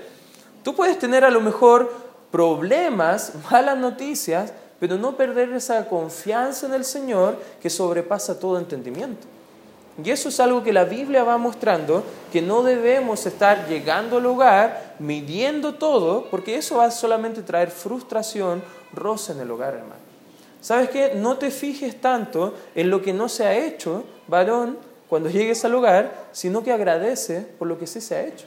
Tú 0.63 0.75
puedes 0.75 0.99
tener 0.99 1.25
a 1.25 1.31
lo 1.31 1.41
mejor 1.41 1.93
problemas, 2.31 3.33
malas 3.51 3.79
noticias, 3.79 4.53
pero 4.79 4.97
no 4.97 5.17
perder 5.17 5.53
esa 5.53 5.87
confianza 5.89 6.67
en 6.67 6.75
el 6.75 6.85
Señor 6.85 7.37
que 7.61 7.71
sobrepasa 7.71 8.39
todo 8.39 8.59
entendimiento. 8.59 9.27
Y 10.03 10.11
eso 10.11 10.31
es 10.31 10.41
algo 10.41 10.63
que 10.63 10.73
la 10.73 10.85
Biblia 10.85 11.25
va 11.25 11.37
mostrando, 11.37 12.03
que 12.33 12.41
no 12.41 12.63
debemos 12.63 13.27
estar 13.27 13.69
llegando 13.69 14.17
al 14.17 14.27
hogar, 14.27 14.95
midiendo 14.99 15.75
todo, 15.75 16.27
porque 16.31 16.57
eso 16.57 16.79
va 16.79 16.87
a 16.87 16.91
solamente 16.91 17.43
traer 17.43 17.71
frustración, 17.71 18.63
roce 18.95 19.33
en 19.33 19.41
el 19.41 19.51
hogar, 19.51 19.75
hermano. 19.75 20.01
¿Sabes 20.61 20.91
qué? 20.91 21.13
No 21.17 21.37
te 21.37 21.51
fijes 21.51 22.01
tanto 22.01 22.55
en 22.75 22.91
lo 22.91 23.03
que 23.03 23.13
no 23.13 23.29
se 23.29 23.47
ha 23.47 23.55
hecho, 23.55 24.05
varón, 24.29 24.79
cuando 25.11 25.29
llegues 25.29 25.65
al 25.65 25.75
hogar, 25.75 26.29
sino 26.31 26.63
que 26.63 26.71
agradece 26.71 27.41
por 27.59 27.67
lo 27.67 27.81
que 27.81 27.89
sí 27.89 28.01
se 28.01 28.15
ha 28.15 28.23
hecho. 28.23 28.47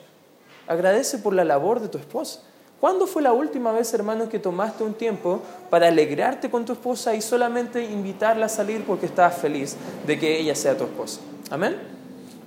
Agradece 0.65 1.17
por 1.17 1.33
la 1.33 1.43
labor 1.43 1.81
de 1.81 1.89
tu 1.89 1.97
esposa. 1.97 2.39
¿Cuándo 2.79 3.05
fue 3.05 3.21
la 3.21 3.33
última 3.33 3.73
vez, 3.73 3.93
hermano, 3.93 4.29
que 4.29 4.39
tomaste 4.39 4.85
un 4.85 4.93
tiempo 4.93 5.41
para 5.69 5.89
alegrarte 5.89 6.49
con 6.49 6.63
tu 6.63 6.71
esposa 6.71 7.15
y 7.15 7.21
solamente 7.21 7.83
invitarla 7.83 8.45
a 8.45 8.49
salir 8.49 8.85
porque 8.85 9.07
estabas 9.07 9.37
feliz 9.37 9.75
de 10.07 10.17
que 10.17 10.39
ella 10.39 10.55
sea 10.55 10.77
tu 10.77 10.85
esposa? 10.85 11.19
Amén. 11.51 11.75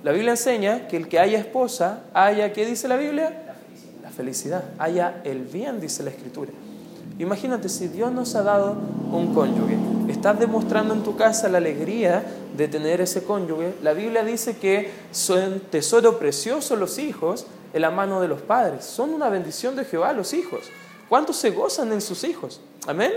La 0.03 0.11
Biblia 0.11 0.31
enseña 0.31 0.87
que 0.87 0.97
el 0.97 1.07
que 1.07 1.19
haya 1.19 1.37
esposa, 1.37 2.01
haya, 2.11 2.51
¿qué 2.53 2.65
dice 2.65 2.87
la 2.87 2.97
Biblia? 2.97 3.29
La 3.45 3.53
felicidad. 3.53 4.01
La 4.01 4.09
felicidad. 4.09 4.63
Haya 4.79 5.21
el 5.25 5.43
bien, 5.43 5.79
dice 5.79 6.01
la 6.01 6.09
Escritura. 6.09 6.51
Imagínate 7.19 7.67
si 7.67 7.87
Dios 7.87 8.11
nos 8.11 8.35
ha 8.35 8.43
dado 8.43 8.75
un 9.11 9.33
cónyuge, 9.33 9.75
estás 10.07 10.37
demostrando 10.37 10.93
en 10.93 11.01
tu 11.01 11.15
casa 11.15 11.49
la 11.49 11.57
alegría 11.57 12.23
de 12.55 12.67
tener 12.67 13.01
ese 13.01 13.23
cónyuge. 13.23 13.73
La 13.81 13.93
Biblia 13.93 14.23
dice 14.23 14.57
que 14.57 14.91
son 15.11 15.59
tesoro 15.71 16.19
precioso 16.19 16.75
los 16.75 16.99
hijos 16.99 17.47
en 17.73 17.81
la 17.81 17.89
mano 17.89 18.21
de 18.21 18.27
los 18.27 18.41
padres. 18.41 18.85
Son 18.85 19.15
una 19.15 19.29
bendición 19.29 19.75
de 19.75 19.85
Jehová 19.85 20.13
los 20.13 20.33
hijos. 20.33 20.61
¿Cuántos 21.09 21.37
se 21.37 21.49
gozan 21.49 21.91
en 21.91 22.01
sus 22.01 22.23
hijos? 22.23 22.61
Amén. 22.85 23.11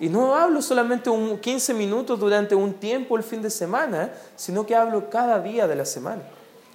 Y 0.00 0.08
no 0.08 0.34
hablo 0.34 0.62
solamente 0.62 1.10
un 1.10 1.38
15 1.38 1.74
minutos 1.74 2.18
durante 2.18 2.54
un 2.54 2.72
tiempo 2.72 3.18
el 3.18 3.22
fin 3.22 3.42
de 3.42 3.50
semana, 3.50 4.12
sino 4.36 4.64
que 4.64 4.74
hablo 4.74 5.10
cada 5.10 5.40
día 5.40 5.66
de 5.66 5.76
la 5.76 5.84
semana. 5.84 6.22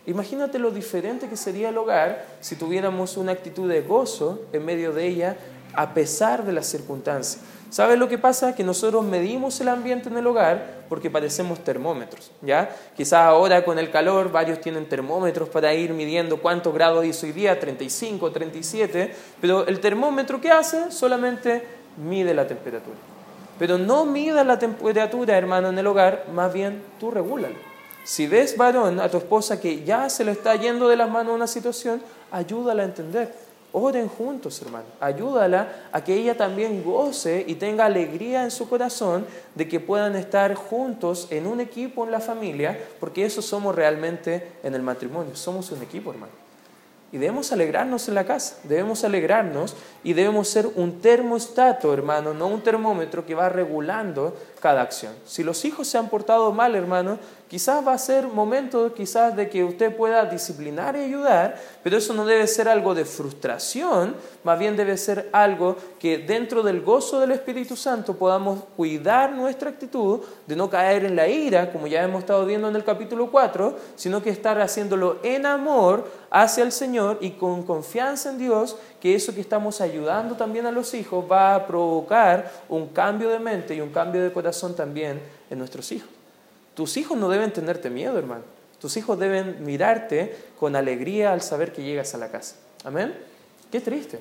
Imagínate 0.08 0.58
lo 0.58 0.72
diferente 0.72 1.28
que 1.28 1.38
sería 1.38 1.70
el 1.70 1.78
hogar 1.78 2.26
si 2.40 2.56
tuviéramos 2.56 3.18
una 3.18 3.32
actitud 3.34 3.70
de 3.70 3.82
gozo 3.82 4.42
en 4.52 4.66
medio 4.66 4.94
de 4.94 5.08
ella 5.08 5.38
a 5.74 5.94
pesar 5.94 6.46
de 6.46 6.54
las 6.54 6.68
circunstancias. 6.68 7.42
¿Sabes 7.72 7.98
lo 7.98 8.10
que 8.10 8.18
pasa? 8.18 8.54
Que 8.54 8.66
nosotros 8.66 9.06
medimos 9.06 9.62
el 9.62 9.70
ambiente 9.70 10.10
en 10.10 10.18
el 10.18 10.28
hogar 10.28 10.82
porque 10.90 11.10
parecemos 11.10 11.64
termómetros, 11.64 12.30
¿ya? 12.42 12.70
Quizás 12.98 13.22
ahora 13.22 13.64
con 13.64 13.80
el 13.80 13.90
calor 13.90 14.30
varios 14.30 14.60
tienen 14.60 14.90
termómetros 14.90 15.48
para 15.48 15.74
ir 15.74 15.94
midiendo 15.94 16.42
cuántos 16.42 16.74
grados 16.74 17.06
hizo 17.06 17.26
hoy 17.26 17.32
día, 17.32 17.58
35, 17.58 18.30
37, 18.30 19.16
pero 19.40 19.66
el 19.66 19.80
termómetro 19.80 20.42
¿qué 20.42 20.52
hace? 20.52 20.92
Solamente 20.92 21.64
mide 21.96 22.34
la 22.34 22.46
temperatura. 22.46 22.98
Pero 23.58 23.78
no 23.78 24.04
mida 24.04 24.44
la 24.44 24.60
temperatura, 24.60 25.38
hermano, 25.38 25.70
en 25.70 25.80
el 25.80 25.88
hogar, 25.88 26.26
más 26.34 26.52
bien 26.52 26.84
tú 27.00 27.10
regúlalo. 27.10 27.56
Si 28.04 28.28
ves 28.28 28.58
varón 28.58 29.00
a 29.00 29.08
tu 29.08 29.16
esposa 29.16 29.62
que 29.62 29.86
ya 29.86 30.10
se 30.10 30.26
le 30.26 30.32
está 30.32 30.56
yendo 30.58 30.90
de 30.90 30.98
las 30.98 31.10
manos 31.10 31.34
una 31.34 31.48
situación, 31.48 32.02
ayúdala 32.32 32.82
a 32.84 32.86
entender 32.86 33.34
Oren 33.74 34.10
juntos, 34.10 34.62
hermano. 34.62 34.86
Ayúdala 35.00 35.88
a 35.92 36.04
que 36.04 36.14
ella 36.14 36.36
también 36.36 36.84
goce 36.84 37.46
y 37.48 37.56
tenga 37.56 37.86
alegría 37.86 38.44
en 38.44 38.52
su 38.52 38.68
corazón 38.68 39.26
de 39.56 39.68
que 39.68 39.80
puedan 39.80 40.16
estar 40.16 40.56
juntos 40.56 41.28
en 41.30 41.48
un 41.48 41.62
equipo 41.62 42.04
en 42.04 42.12
la 42.12 42.20
familia, 42.20 42.78
porque 43.00 43.26
eso 43.26 43.42
somos 43.42 43.74
realmente 43.74 44.54
en 44.64 44.74
el 44.74 44.82
matrimonio. 44.82 45.36
Somos 45.36 45.72
un 45.72 45.82
equipo, 45.82 46.12
hermano. 46.12 46.42
Y 47.14 47.18
debemos 47.18 47.52
alegrarnos 47.52 48.08
en 48.08 48.16
la 48.16 48.26
casa, 48.26 48.56
debemos 48.64 49.04
alegrarnos 49.04 49.76
y 50.02 50.14
debemos 50.14 50.48
ser 50.48 50.66
un 50.76 51.02
termostato, 51.02 51.94
hermano, 51.94 52.34
no 52.34 52.48
un 52.48 52.62
termómetro 52.62 53.26
que 53.26 53.36
va 53.36 53.50
regulando 53.50 54.38
cada 54.62 54.82
acción. 54.82 55.14
Si 55.26 55.44
los 55.44 55.66
hijos 55.66 55.90
se 55.90 55.98
han 55.98 56.08
portado 56.08 56.54
mal, 56.54 56.74
hermano, 56.74 57.20
quizás 57.52 57.86
va 57.86 57.92
a 57.92 57.98
ser 57.98 58.28
momento 58.28 58.94
quizás 58.94 59.36
de 59.36 59.50
que 59.50 59.62
usted 59.62 59.94
pueda 59.94 60.24
disciplinar 60.24 60.96
y 60.96 61.00
ayudar, 61.00 61.60
pero 61.84 61.98
eso 61.98 62.14
no 62.14 62.26
debe 62.26 62.48
ser 62.48 62.70
algo 62.70 62.96
de 62.96 63.04
frustración, 63.04 64.16
más 64.46 64.58
bien 64.58 64.78
debe 64.78 64.96
ser 64.96 65.28
algo 65.34 65.76
que 66.00 66.20
dentro 66.20 66.64
del 66.64 66.80
gozo 66.80 67.20
del 67.20 67.32
Espíritu 67.32 67.76
Santo 67.76 68.16
podamos 68.16 68.64
cuidar 68.78 69.34
nuestra 69.34 69.70
actitud 69.70 70.22
de 70.48 70.56
no 70.56 70.70
caer 70.70 71.04
en 71.04 71.18
la 71.18 71.28
ira, 71.28 71.74
como 71.74 71.88
ya 71.88 72.02
hemos 72.02 72.20
estado 72.20 72.46
viendo 72.46 72.70
en 72.70 72.76
el 72.78 72.86
capítulo 72.86 73.30
4, 73.30 73.78
sino 73.98 74.24
que 74.24 74.30
estar 74.30 74.58
haciéndolo 74.62 75.20
en 75.22 75.46
amor 75.46 76.10
hacia 76.30 76.64
el 76.64 76.72
Señor 76.72 77.18
y 77.20 77.32
con 77.32 77.64
confianza 77.64 78.30
en 78.30 78.38
Dios 78.38 78.78
que 79.02 79.14
eso 79.14 79.36
que 79.36 79.42
estamos 79.42 79.82
ayudando 79.82 80.38
también 80.38 80.68
a 80.68 80.72
los 80.72 80.94
hijos 80.94 81.26
va 81.30 81.54
a 81.56 81.68
provocar 81.68 82.50
un 82.70 82.88
cambio 82.88 83.30
de 83.30 83.40
mente 83.40 83.76
y 83.76 83.82
un 83.82 83.90
cambio 83.90 84.24
de 84.24 84.32
corazón 84.32 84.74
también 84.74 85.22
en 85.50 85.60
nuestros 85.60 85.92
hijos. 85.92 86.21
Tus 86.82 86.98
hijos 86.98 87.16
no 87.16 87.30
deben 87.30 87.54
tenerte 87.54 87.92
miedo, 87.92 88.18
hermano. 88.18 88.42
Tus 88.80 88.98
hijos 88.98 89.20
deben 89.20 89.64
mirarte 89.64 90.36
con 90.60 90.76
alegría 90.76 91.32
al 91.32 91.44
saber 91.44 91.74
que 91.74 91.84
llegas 91.84 92.16
a 92.16 92.18
la 92.18 92.32
casa. 92.32 92.56
Amén. 92.84 93.16
Qué 93.72 93.80
triste. 93.82 94.18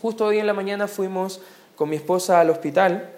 Justo 0.00 0.24
hoy 0.24 0.38
en 0.38 0.46
la 0.46 0.54
mañana 0.54 0.88
fuimos 0.88 1.42
con 1.76 1.90
mi 1.90 1.96
esposa 1.96 2.40
al 2.40 2.48
hospital 2.48 3.10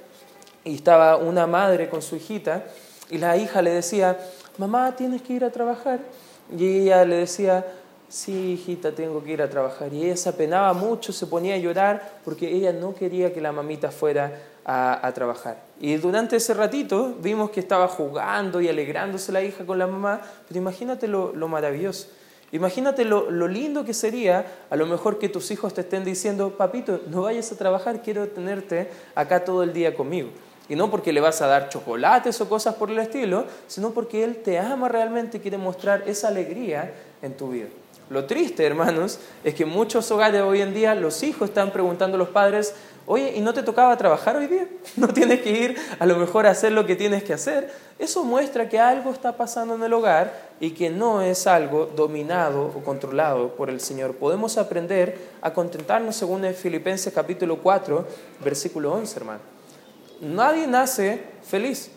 y 0.64 0.74
estaba 0.74 1.16
una 1.16 1.46
madre 1.46 1.88
con 1.88 2.02
su 2.02 2.16
hijita 2.16 2.64
y 3.08 3.18
la 3.18 3.36
hija 3.36 3.62
le 3.62 3.70
decía, 3.70 4.18
mamá, 4.58 4.96
tienes 4.96 5.22
que 5.22 5.34
ir 5.34 5.44
a 5.44 5.52
trabajar. 5.52 6.00
Y 6.50 6.66
ella 6.66 7.04
le 7.04 7.18
decía, 7.18 7.64
sí, 8.08 8.54
hijita, 8.54 8.90
tengo 8.90 9.22
que 9.22 9.30
ir 9.30 9.42
a 9.42 9.48
trabajar. 9.48 9.92
Y 9.92 10.06
ella 10.06 10.16
se 10.16 10.28
apenaba 10.28 10.72
mucho, 10.72 11.12
se 11.12 11.28
ponía 11.28 11.54
a 11.54 11.58
llorar 11.58 12.18
porque 12.24 12.52
ella 12.52 12.72
no 12.72 12.96
quería 12.96 13.32
que 13.32 13.40
la 13.40 13.52
mamita 13.52 13.92
fuera 13.92 14.32
a, 14.68 15.12
trabajar. 15.14 15.62
Y 15.80 15.94
durante 15.94 16.36
ese 16.36 16.52
ratito 16.52 17.14
vimos 17.20 17.50
que 17.50 17.60
estaba 17.60 17.86
jugando 17.86 18.60
y 18.60 18.68
alegrándose 18.68 19.30
la 19.30 19.42
hija 19.42 19.64
con 19.64 19.78
la 19.78 19.86
mamá, 19.86 20.20
pero 20.48 20.58
imagínate 20.58 21.06
lo, 21.06 21.32
maravilloso. 21.48 22.08
Imagínate 22.50 23.04
lo, 23.04 23.30
lindo 23.46 23.84
que 23.84 23.94
sería 23.94 24.44
a 24.68 24.76
lo 24.76 24.86
mejor 24.86 25.20
que 25.20 25.28
tus 25.28 25.52
hijos 25.52 25.72
te 25.72 25.82
estén 25.82 26.04
diciendo, 26.04 26.50
papito, 26.56 27.00
no 27.08 27.22
vayas 27.22 27.52
a 27.52 27.56
trabajar, 27.56 28.02
quiero 28.02 28.26
tenerte 28.26 28.90
acá 29.14 29.44
todo 29.44 29.62
el 29.62 29.72
día 29.72 29.94
conmigo. 29.94 30.30
Y 30.68 30.74
no 30.74 30.90
porque 30.90 31.12
le 31.12 31.20
vas 31.20 31.40
a 31.42 31.46
dar 31.46 31.68
chocolates 31.68 32.40
o 32.40 32.48
cosas 32.48 32.74
por 32.74 32.90
el 32.90 32.98
estilo, 32.98 33.44
sino 33.68 33.90
porque 33.90 34.24
Él 34.24 34.38
te 34.38 34.58
ama 34.58 34.88
realmente 34.88 35.36
y 35.36 35.40
quiere 35.40 35.58
mostrar 35.58 36.02
esa 36.06 36.26
alegría 36.26 36.92
en 37.22 37.36
tu 37.36 37.50
vida. 37.50 37.68
Lo 38.08 38.24
triste, 38.24 38.64
hermanos, 38.64 39.18
es 39.42 39.54
que 39.54 39.64
en 39.64 39.68
muchos 39.68 40.08
hogares 40.12 40.42
hoy 40.42 40.60
en 40.60 40.72
día 40.72 40.94
los 40.94 41.24
hijos 41.24 41.48
están 41.48 41.72
preguntando 41.72 42.14
a 42.16 42.18
los 42.18 42.28
padres, 42.28 42.74
oye, 43.06 43.32
¿y 43.36 43.40
no 43.40 43.54
te 43.54 43.62
tocaba 43.62 43.96
trabajar 43.96 44.36
hoy 44.36 44.46
día? 44.46 44.68
¿No 44.96 45.08
tienes 45.08 45.40
que 45.40 45.50
ir 45.50 45.76
a 45.98 46.06
lo 46.06 46.16
mejor 46.16 46.46
a 46.46 46.50
hacer 46.50 46.72
lo 46.72 46.84
que 46.86 46.96
tienes 46.96 47.24
que 47.24 47.32
hacer? 47.32 47.72
Eso 47.98 48.24
muestra 48.24 48.68
que 48.68 48.78
algo 48.78 49.10
está 49.10 49.36
pasando 49.36 49.74
en 49.74 49.82
el 49.82 49.92
hogar 49.92 50.32
y 50.60 50.72
que 50.72 50.90
no 50.90 51.22
es 51.22 51.46
algo 51.46 51.86
dominado 51.86 52.66
o 52.66 52.84
controlado 52.84 53.54
por 53.54 53.70
el 53.70 53.80
Señor. 53.80 54.16
Podemos 54.16 54.58
aprender 54.58 55.18
a 55.40 55.52
contentarnos 55.52 56.16
según 56.16 56.44
el 56.44 56.54
Filipenses 56.54 57.12
capítulo 57.12 57.58
4, 57.58 58.06
versículo 58.44 58.92
11, 58.92 59.16
hermano. 59.18 59.40
Nadie 60.20 60.66
nace 60.66 61.22
feliz. 61.42 61.90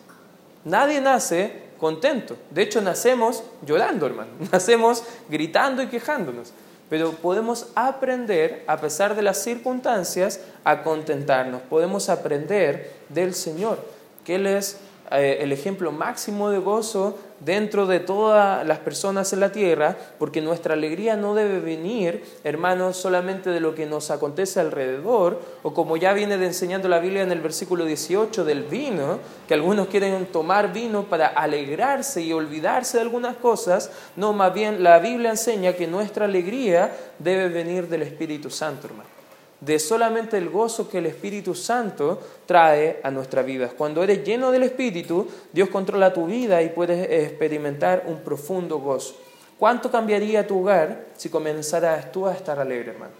Nadie 0.63 1.01
nace 1.01 1.70
contento. 1.80 2.38
De 2.51 2.62
hecho, 2.62 2.82
nacemos 2.82 3.44
llorando, 3.66 4.06
hermano. 4.06 4.32
Nacemos 4.51 5.04
gritando 5.30 5.82
y 5.82 5.88
quejándonos. 5.88 6.54
Pero 6.89 7.12
podemos 7.12 7.67
aprender, 7.75 8.63
a 8.67 8.77
pesar 8.77 9.15
de 9.15 9.22
las 9.22 9.43
circunstancias, 9.43 10.41
a 10.63 10.84
contentarnos. 10.84 11.62
Podemos 11.62 12.10
aprender 12.10 12.91
del 13.10 13.34
Señor, 13.34 13.79
que 14.25 14.36
Él 14.36 14.48
es 14.48 14.79
eh, 15.12 15.39
el 15.41 15.51
ejemplo 15.51 15.91
máximo 15.91 16.50
de 16.50 16.60
gozo 16.60 17.17
dentro 17.39 17.86
de 17.86 18.00
todas 18.00 18.65
las 18.65 18.79
personas 18.79 19.31
en 19.34 19.39
la 19.39 19.51
tierra, 19.51 19.98
porque 20.17 20.41
nuestra 20.41 20.74
alegría 20.74 21.15
no 21.15 21.36
debe 21.36 21.60
venir, 21.60 22.24
hermanos, 22.43 22.98
solamente 22.98 23.50
de 23.50 23.60
lo 23.60 23.75
que 23.75 23.86
nos 23.86 24.12
acontece 24.12 24.60
alrededor, 24.60 25.41
o 25.63 25.74
como 25.74 25.98
ya 25.98 26.13
viene 26.13 26.38
de 26.38 26.48
enseñando 26.48 26.88
la 26.88 27.00
Biblia 27.00 27.24
en 27.24 27.31
el 27.31 27.41
versículo 27.41 27.86
18 27.86 28.43
del 28.43 28.63
vino, 28.63 29.19
que 29.48 29.53
algunos 29.53 29.88
quieren 29.88 30.25
tomar 30.27 30.74
vino 30.74 31.03
para 31.03 31.27
alegrarse 31.27 32.22
y 32.22 32.34
olvidarse 32.34 32.98
de 32.98 33.03
algunas 33.03 33.36
cosas, 33.38 33.91
no, 34.15 34.34
más 34.34 34.53
bien 34.53 34.84
la 34.84 35.00
Biblia 35.00 35.31
enseña 35.31 35.74
que 35.74 35.88
nuestra 35.88 36.25
alegría 36.25 36.96
debe 37.19 37.50
venir 37.50 37.88
del 37.88 38.01
Espíritu 38.01 38.50
Santo, 38.50 38.88
hermano 38.88 39.18
de 39.62 39.78
solamente 39.80 40.38
el 40.38 40.50
gozo 40.50 40.89
que 40.89 41.00
el 41.00 41.06
Espíritu 41.06 41.54
Santo 41.54 42.20
trae 42.46 43.00
a 43.04 43.12
nuestra 43.12 43.42
vida. 43.42 43.70
Cuando 43.70 44.04
eres 44.04 44.24
lleno 44.24 44.51
del 44.51 44.63
Espíritu, 44.63 45.28
Dios 45.51 45.70
controla 45.70 46.13
tu 46.13 46.25
vida 46.25 46.62
y 46.62 46.70
puedes 46.70 47.10
experimentar 47.10 48.04
un 48.08 48.20
profundo 48.20 48.80
gozo. 48.80 49.16
¿Cuánto 49.58 49.92
cambiaría 49.92 50.48
tu 50.48 50.62
hogar 50.62 51.08
si 51.18 51.30
comenzaras 51.30 52.12
tú 52.12 52.25
a 52.25 52.34
estar 52.34 52.60
alegre, 52.60 52.92
hermano? 52.92 53.12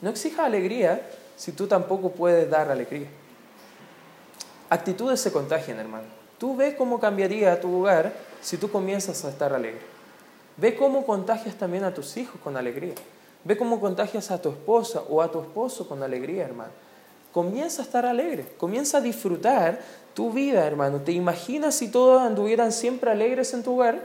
No 0.00 0.10
exija 0.10 0.46
alegría 0.46 1.02
si 1.36 1.52
tú 1.52 1.66
tampoco 1.66 2.10
puedes 2.10 2.48
dar 2.48 2.70
alegría. 2.70 3.08
Actitudes 4.70 5.20
se 5.20 5.32
contagian, 5.32 5.78
hermano. 5.78 6.06
Tú 6.38 6.56
ves 6.56 6.74
cómo 6.74 6.98
cambiaría 6.98 7.60
tu 7.60 7.80
hogar 7.80 8.12
si 8.40 8.56
tú 8.56 8.70
comienzas 8.70 9.24
a 9.24 9.28
estar 9.28 9.52
alegre. 9.52 9.80
Ve 10.56 10.74
cómo 10.74 11.04
contagias 11.04 11.54
también 11.56 11.84
a 11.84 11.92
tus 11.92 12.16
hijos 12.16 12.40
con 12.42 12.56
alegría. 12.56 12.94
Ve 13.46 13.56
cómo 13.56 13.80
contagias 13.80 14.32
a 14.32 14.42
tu 14.42 14.48
esposa 14.48 15.04
o 15.08 15.22
a 15.22 15.30
tu 15.30 15.38
esposo 15.40 15.86
con 15.86 16.02
alegría, 16.02 16.44
hermano. 16.44 16.72
Comienza 17.32 17.80
a 17.80 17.84
estar 17.84 18.04
alegre, 18.04 18.44
comienza 18.58 18.98
a 18.98 19.00
disfrutar 19.00 19.78
tu 20.14 20.32
vida, 20.32 20.66
hermano. 20.66 21.02
¿Te 21.02 21.12
imaginas 21.12 21.76
si 21.76 21.88
todos 21.88 22.22
anduvieran 22.22 22.72
siempre 22.72 23.08
alegres 23.08 23.54
en 23.54 23.62
tu 23.62 23.74
hogar? 23.74 24.02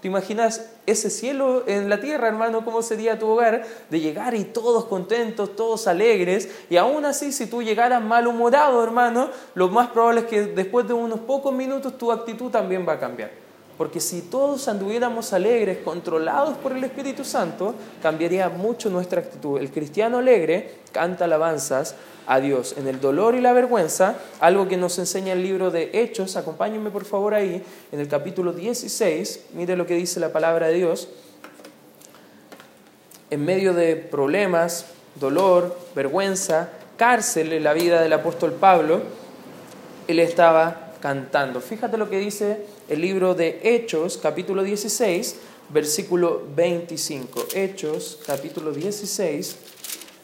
¿Te 0.00 0.06
imaginas 0.06 0.70
ese 0.86 1.10
cielo 1.10 1.64
en 1.66 1.90
la 1.90 2.00
tierra, 2.00 2.28
hermano? 2.28 2.64
¿Cómo 2.64 2.82
sería 2.82 3.18
tu 3.18 3.26
hogar? 3.26 3.66
De 3.90 3.98
llegar 3.98 4.36
y 4.36 4.44
todos 4.44 4.84
contentos, 4.84 5.56
todos 5.56 5.88
alegres. 5.88 6.48
Y 6.70 6.76
aún 6.76 7.04
así, 7.04 7.32
si 7.32 7.46
tú 7.46 7.64
llegaras 7.64 8.00
malhumorado, 8.00 8.84
hermano, 8.84 9.30
lo 9.56 9.70
más 9.70 9.88
probable 9.88 10.20
es 10.20 10.26
que 10.26 10.42
después 10.42 10.86
de 10.86 10.94
unos 10.94 11.18
pocos 11.18 11.52
minutos 11.52 11.98
tu 11.98 12.12
actitud 12.12 12.48
también 12.48 12.86
va 12.86 12.92
a 12.92 13.00
cambiar. 13.00 13.47
Porque 13.78 14.00
si 14.00 14.22
todos 14.22 14.66
anduviéramos 14.66 15.32
alegres, 15.32 15.78
controlados 15.78 16.58
por 16.58 16.72
el 16.72 16.82
Espíritu 16.82 17.24
Santo, 17.24 17.76
cambiaría 18.02 18.48
mucho 18.48 18.90
nuestra 18.90 19.20
actitud. 19.20 19.60
El 19.60 19.70
cristiano 19.70 20.18
alegre 20.18 20.74
canta 20.90 21.26
alabanzas 21.26 21.94
a 22.26 22.40
Dios 22.40 22.74
en 22.76 22.88
el 22.88 23.00
dolor 23.00 23.36
y 23.36 23.40
la 23.40 23.52
vergüenza, 23.52 24.16
algo 24.40 24.66
que 24.66 24.76
nos 24.76 24.98
enseña 24.98 25.32
el 25.32 25.44
libro 25.44 25.70
de 25.70 25.90
Hechos. 25.94 26.36
Acompáñenme 26.36 26.90
por 26.90 27.04
favor 27.04 27.34
ahí, 27.34 27.62
en 27.92 28.00
el 28.00 28.08
capítulo 28.08 28.52
16, 28.52 29.46
mire 29.54 29.76
lo 29.76 29.86
que 29.86 29.94
dice 29.94 30.18
la 30.18 30.32
palabra 30.32 30.66
de 30.66 30.74
Dios. 30.74 31.08
En 33.30 33.44
medio 33.44 33.74
de 33.74 33.94
problemas, 33.94 34.86
dolor, 35.14 35.78
vergüenza, 35.94 36.70
cárcel 36.96 37.52
en 37.52 37.62
la 37.62 37.74
vida 37.74 38.02
del 38.02 38.12
apóstol 38.12 38.52
Pablo, 38.52 39.02
él 40.08 40.18
estaba 40.18 40.87
cantando. 41.00 41.60
Fíjate 41.60 41.96
lo 41.96 42.10
que 42.10 42.18
dice 42.18 42.66
el 42.88 43.00
libro 43.00 43.34
de 43.34 43.60
Hechos, 43.62 44.18
capítulo 44.18 44.62
16, 44.62 45.36
versículo 45.70 46.42
25. 46.54 47.46
Hechos, 47.54 48.20
capítulo 48.26 48.72
16, 48.72 49.56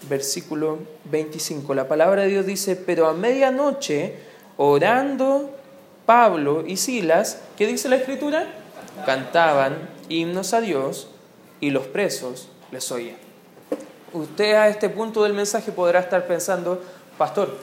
versículo 0.09 0.79
25. 1.11 1.75
La 1.75 1.89
palabra 1.89 2.23
de 2.23 2.29
Dios 2.29 2.47
dice, 2.47 2.77
pero 2.77 3.09
a 3.09 3.13
medianoche, 3.13 4.15
orando 4.57 5.51
Pablo 6.07 6.65
y 6.67 6.77
Silas, 6.77 7.39
¿qué 7.57 7.67
dice 7.67 7.89
la 7.89 7.97
escritura? 7.97 8.47
Cantaban 9.07 9.91
himnos 10.09 10.55
a 10.55 10.61
Dios 10.61 11.09
y 11.61 11.71
los 11.71 11.87
presos 11.87 12.49
les 12.71 12.91
oían. 12.93 13.17
Usted 14.13 14.55
a 14.55 14.69
este 14.69 14.89
punto 14.89 15.25
del 15.25 15.33
mensaje 15.33 15.73
podrá 15.73 16.01
estar 16.01 16.27
pensando, 16.27 16.81
pastor, 17.19 17.57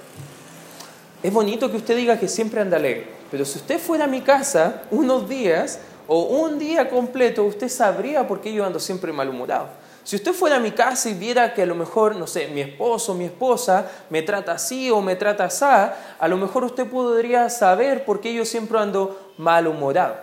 es 1.24 1.32
bonito 1.32 1.70
que 1.70 1.78
usted 1.78 1.96
diga 1.96 2.20
que 2.20 2.28
siempre 2.28 2.62
anda 2.62 2.78
alegre, 2.78 3.08
pero 3.30 3.46
si 3.46 3.60
usted 3.60 3.80
fuera 3.80 4.06
a 4.06 4.08
mi 4.08 4.22
casa 4.22 4.84
unos 4.92 5.30
días 5.30 5.80
o 6.08 6.24
un 6.24 6.58
día 6.58 6.90
completo, 6.90 7.44
usted 7.44 7.70
sabría 7.70 8.28
por 8.28 8.42
qué 8.42 8.52
yo 8.52 8.66
ando 8.66 8.80
siempre 8.80 9.14
malhumorado. 9.14 9.68
Si 10.04 10.16
usted 10.16 10.34
fuera 10.34 10.56
a 10.56 10.60
mi 10.60 10.72
casa 10.72 11.10
y 11.10 11.14
viera 11.14 11.54
que 11.54 11.62
a 11.62 11.66
lo 11.66 11.76
mejor, 11.76 12.16
no 12.16 12.26
sé, 12.26 12.48
mi 12.48 12.62
esposo 12.62 13.14
mi 13.14 13.26
esposa 13.26 13.86
me 14.10 14.24
trata 14.24 14.54
así 14.54 14.90
o 14.90 15.00
me 15.00 15.16
trata 15.16 15.46
así, 15.46 15.64
a 15.64 16.28
lo 16.28 16.38
mejor 16.38 16.64
usted 16.64 16.88
podría 16.88 17.50
saber 17.50 18.04
por 18.04 18.20
qué 18.20 18.34
yo 18.34 18.44
siempre 18.44 18.80
ando 18.80 19.34
malhumorado. 19.38 20.16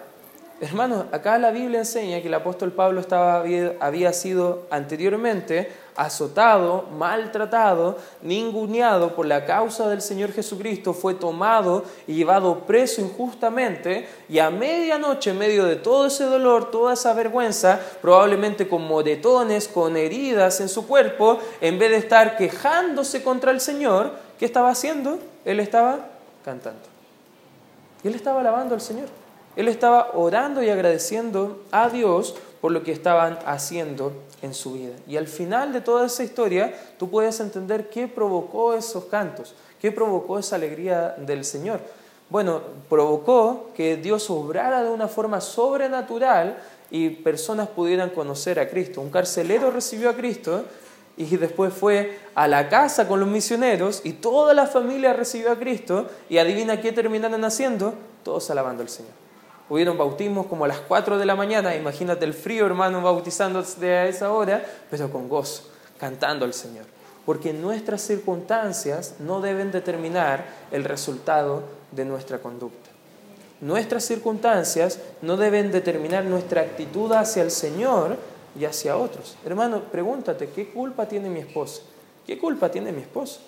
Hermanos, 0.61 1.05
acá 1.12 1.38
la 1.38 1.53
Biblia 1.53 1.79
enseña 1.79 2.20
que 2.20 2.27
el 2.27 2.35
apóstol 2.35 2.72
Pablo 2.72 3.01
estaba, 3.01 3.44
había 3.79 4.12
sido 4.12 4.66
anteriormente 4.70 5.70
azotado, 5.98 6.84
maltratado, 6.96 7.98
ninguneado 8.22 9.16
por 9.16 9.26
la 9.26 9.44
causa 9.44 9.88
del 9.88 10.00
Señor 10.00 10.32
Jesucristo, 10.32 10.94
fue 10.94 11.14
tomado 11.14 11.82
y 12.06 12.14
llevado 12.14 12.61
preso 12.61 13.00
injustamente 13.00 14.08
y 14.28 14.38
a 14.38 14.48
medianoche, 14.48 15.30
en 15.30 15.38
medio 15.38 15.64
de 15.64 15.74
todo 15.74 16.06
ese 16.06 16.24
dolor, 16.24 16.70
toda 16.70 16.94
esa 16.94 17.14
vergüenza, 17.14 17.80
probablemente 18.00 18.68
con 18.68 18.87
moretones, 18.87 19.66
con 19.66 19.96
heridas 19.96 20.61
en 20.61 20.68
su 20.68 20.87
cuerpo, 20.87 21.40
en 21.61 21.80
vez 21.80 21.90
de 21.90 21.96
estar 21.96 22.37
quejándose 22.37 23.24
contra 23.24 23.50
el 23.50 23.61
Señor, 23.61 24.12
¿qué 24.38 24.44
estaba 24.44 24.70
haciendo? 24.70 25.18
Él 25.44 25.58
estaba 25.58 26.11
cantando. 26.44 26.82
Él 28.04 28.14
estaba 28.14 28.38
alabando 28.38 28.76
al 28.76 28.80
Señor. 28.80 29.08
Él 29.56 29.66
estaba 29.66 30.11
orando 30.14 30.62
y 30.62 30.70
agradeciendo 30.70 31.61
a 31.72 31.88
Dios 31.88 32.37
por 32.61 32.73
lo 32.73 32.83
que 32.83 32.92
estaban 32.92 33.38
haciendo 33.47 34.12
en 34.42 34.55
su 34.55 34.73
vida. 34.73 34.94
Y 35.07 35.16
al 35.16 35.27
final 35.27 35.73
de 35.73 35.81
toda 35.81 36.07
esa 36.07 36.25
historia, 36.25 36.75
tú 36.99 37.09
puedes 37.09 37.40
entender 37.40 37.88
qué 37.88 38.09
provocó 38.09 38.75
esos 38.75 39.05
cantos, 39.05 39.55
qué 39.81 39.92
provocó 39.92 40.38
esa 40.38 40.57
alegría 40.57 41.14
del 41.18 41.44
Señor. 41.44 41.81
Bueno, 42.31 42.61
provocó 42.88 43.71
que 43.75 43.97
Dios 43.97 44.29
obrara 44.29 44.83
de 44.83 44.90
una 44.90 45.09
forma 45.09 45.40
sobrenatural 45.40 46.59
y 46.90 47.11
personas 47.11 47.68
pudieran 47.68 48.11
conocer 48.11 48.59
a 48.61 48.68
Cristo. 48.68 49.01
Un 49.01 49.11
carcelero 49.11 49.71
recibió 49.71 50.11
a 50.11 50.14
Cristo 50.14 50.64
y 51.16 51.25
después 51.37 51.73
fue 51.73 52.18
a 52.35 52.47
la 52.47 52.68
casa 52.68 53.09
con 53.09 53.21
los 53.21 53.29
misioneros 53.29 54.03
y 54.05 54.12
toda 54.14 54.55
la 54.55 54.66
familia 54.66 55.12
recibió 55.12 55.53
a 55.53 55.59
Cristo 55.59 56.07
y 56.29 56.38
adivina 56.38 56.81
qué 56.81 56.92
terminaron 56.92 57.44
haciendo, 57.44 57.94
todos 58.23 58.51
alabando 58.51 58.83
al 58.83 58.88
Señor. 58.88 59.28
Hubieron 59.70 59.98
bautismos 59.98 60.46
como 60.46 60.64
a 60.64 60.68
las 60.68 60.81
4 60.81 61.18
de 61.18 61.26
la 61.26 61.37
mañana, 61.37 61.76
imagínate 61.76 62.24
el 62.24 62.35
frío, 62.35 62.64
hermano, 62.66 63.02
bautizándose 63.02 63.92
a 63.94 64.07
esa 64.07 64.33
hora, 64.33 64.64
pero 64.90 65.11
con 65.11 65.28
gozo, 65.28 65.64
cantando 65.98 66.44
al 66.44 66.54
Señor. 66.54 66.87
Porque 67.26 67.52
nuestras 67.52 68.00
circunstancias 68.00 69.16
no 69.18 69.42
deben 69.42 69.70
determinar 69.70 70.46
el 70.70 70.85
resultado 70.85 71.62
de 71.92 72.07
nuestra 72.07 72.38
conducta. 72.38 72.88
Nuestras 73.61 74.04
circunstancias 74.04 75.00
no 75.20 75.37
deben 75.37 75.72
determinar 75.72 76.24
nuestra 76.24 76.62
actitud 76.62 77.12
hacia 77.12 77.42
el 77.42 77.50
Señor 77.50 78.16
y 78.59 78.64
hacia 78.64 78.96
otros. 78.96 79.37
Hermano, 79.44 79.83
pregúntate, 79.83 80.48
¿qué 80.48 80.70
culpa 80.70 81.07
tiene 81.07 81.28
mi 81.28 81.40
esposa? 81.40 81.83
¿Qué 82.26 82.38
culpa 82.38 82.70
tiene 82.70 82.92
mi 82.92 83.02
esposa? 83.02 83.40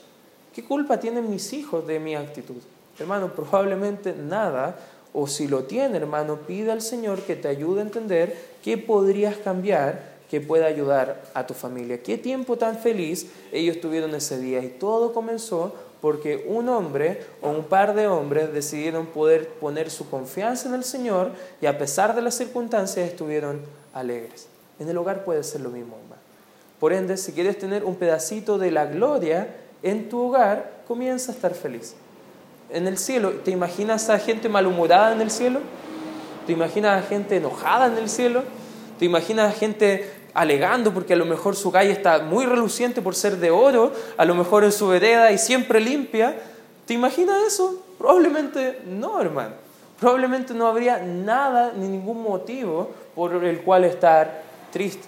¿Qué 0.54 0.64
culpa 0.64 0.98
tienen 0.98 1.30
mis 1.30 1.52
hijos 1.52 1.86
de 1.86 2.00
mi 2.00 2.16
actitud? 2.16 2.56
Hermano, 2.98 3.32
probablemente 3.32 4.12
nada, 4.12 4.76
o 5.12 5.26
si 5.26 5.48
lo 5.48 5.64
tiene, 5.64 5.96
hermano, 5.96 6.40
pide 6.46 6.70
al 6.70 6.82
Señor 6.82 7.22
que 7.22 7.36
te 7.36 7.48
ayude 7.48 7.80
a 7.80 7.84
entender 7.84 8.36
qué 8.62 8.78
podrías 8.78 9.36
cambiar 9.36 10.10
que 10.30 10.40
pueda 10.40 10.66
ayudar 10.66 11.20
a 11.34 11.46
tu 11.46 11.54
familia. 11.54 12.02
Qué 12.02 12.16
tiempo 12.16 12.56
tan 12.56 12.78
feliz 12.78 13.26
ellos 13.50 13.80
tuvieron 13.80 14.14
ese 14.14 14.38
día. 14.38 14.62
Y 14.62 14.68
todo 14.68 15.12
comenzó 15.12 15.74
porque 16.00 16.46
un 16.48 16.68
hombre 16.68 17.24
o 17.42 17.50
un 17.50 17.64
par 17.64 17.94
de 17.94 18.06
hombres 18.06 18.52
decidieron 18.52 19.06
poder 19.06 19.48
poner 19.48 19.90
su 19.90 20.08
confianza 20.08 20.68
en 20.68 20.76
el 20.76 20.84
Señor 20.84 21.32
y 21.60 21.66
a 21.66 21.76
pesar 21.76 22.14
de 22.14 22.22
las 22.22 22.36
circunstancias 22.36 23.08
estuvieron 23.08 23.60
alegres. 23.92 24.46
En 24.78 24.88
el 24.88 24.96
hogar 24.96 25.24
puede 25.24 25.42
ser 25.42 25.62
lo 25.62 25.70
mismo, 25.70 25.96
hermano. 25.96 26.22
Por 26.78 26.92
ende, 26.92 27.16
si 27.16 27.32
quieres 27.32 27.58
tener 27.58 27.84
un 27.84 27.96
pedacito 27.96 28.56
de 28.56 28.70
la 28.70 28.86
gloria 28.86 29.48
en 29.82 30.08
tu 30.08 30.20
hogar, 30.22 30.84
comienza 30.86 31.32
a 31.32 31.34
estar 31.34 31.54
feliz 31.54 31.96
en 32.72 32.86
el 32.86 32.98
cielo. 32.98 33.32
¿Te 33.44 33.50
imaginas 33.50 34.10
a 34.10 34.18
gente 34.18 34.48
malhumorada 34.48 35.12
en 35.12 35.20
el 35.20 35.30
cielo? 35.30 35.60
¿Te 36.46 36.52
imaginas 36.52 37.04
a 37.04 37.06
gente 37.06 37.36
enojada 37.36 37.86
en 37.86 37.98
el 37.98 38.08
cielo? 38.08 38.42
¿Te 38.98 39.04
imaginas 39.04 39.54
a 39.54 39.56
gente 39.56 40.12
alegando 40.34 40.92
porque 40.92 41.14
a 41.14 41.16
lo 41.16 41.26
mejor 41.26 41.56
su 41.56 41.72
calle 41.72 41.90
está 41.90 42.20
muy 42.20 42.46
reluciente 42.46 43.02
por 43.02 43.14
ser 43.14 43.38
de 43.38 43.50
oro, 43.50 43.92
a 44.16 44.24
lo 44.24 44.34
mejor 44.34 44.64
en 44.64 44.72
su 44.72 44.88
vereda 44.88 45.32
y 45.32 45.38
siempre 45.38 45.80
limpia? 45.80 46.36
¿Te 46.86 46.94
imaginas 46.94 47.36
eso? 47.46 47.82
Probablemente 47.98 48.80
no, 48.86 49.20
hermano. 49.20 49.54
Probablemente 49.98 50.54
no 50.54 50.66
habría 50.66 50.98
nada 50.98 51.72
ni 51.76 51.88
ningún 51.88 52.22
motivo 52.22 52.90
por 53.14 53.44
el 53.44 53.60
cual 53.60 53.84
estar 53.84 54.42
triste. 54.72 55.06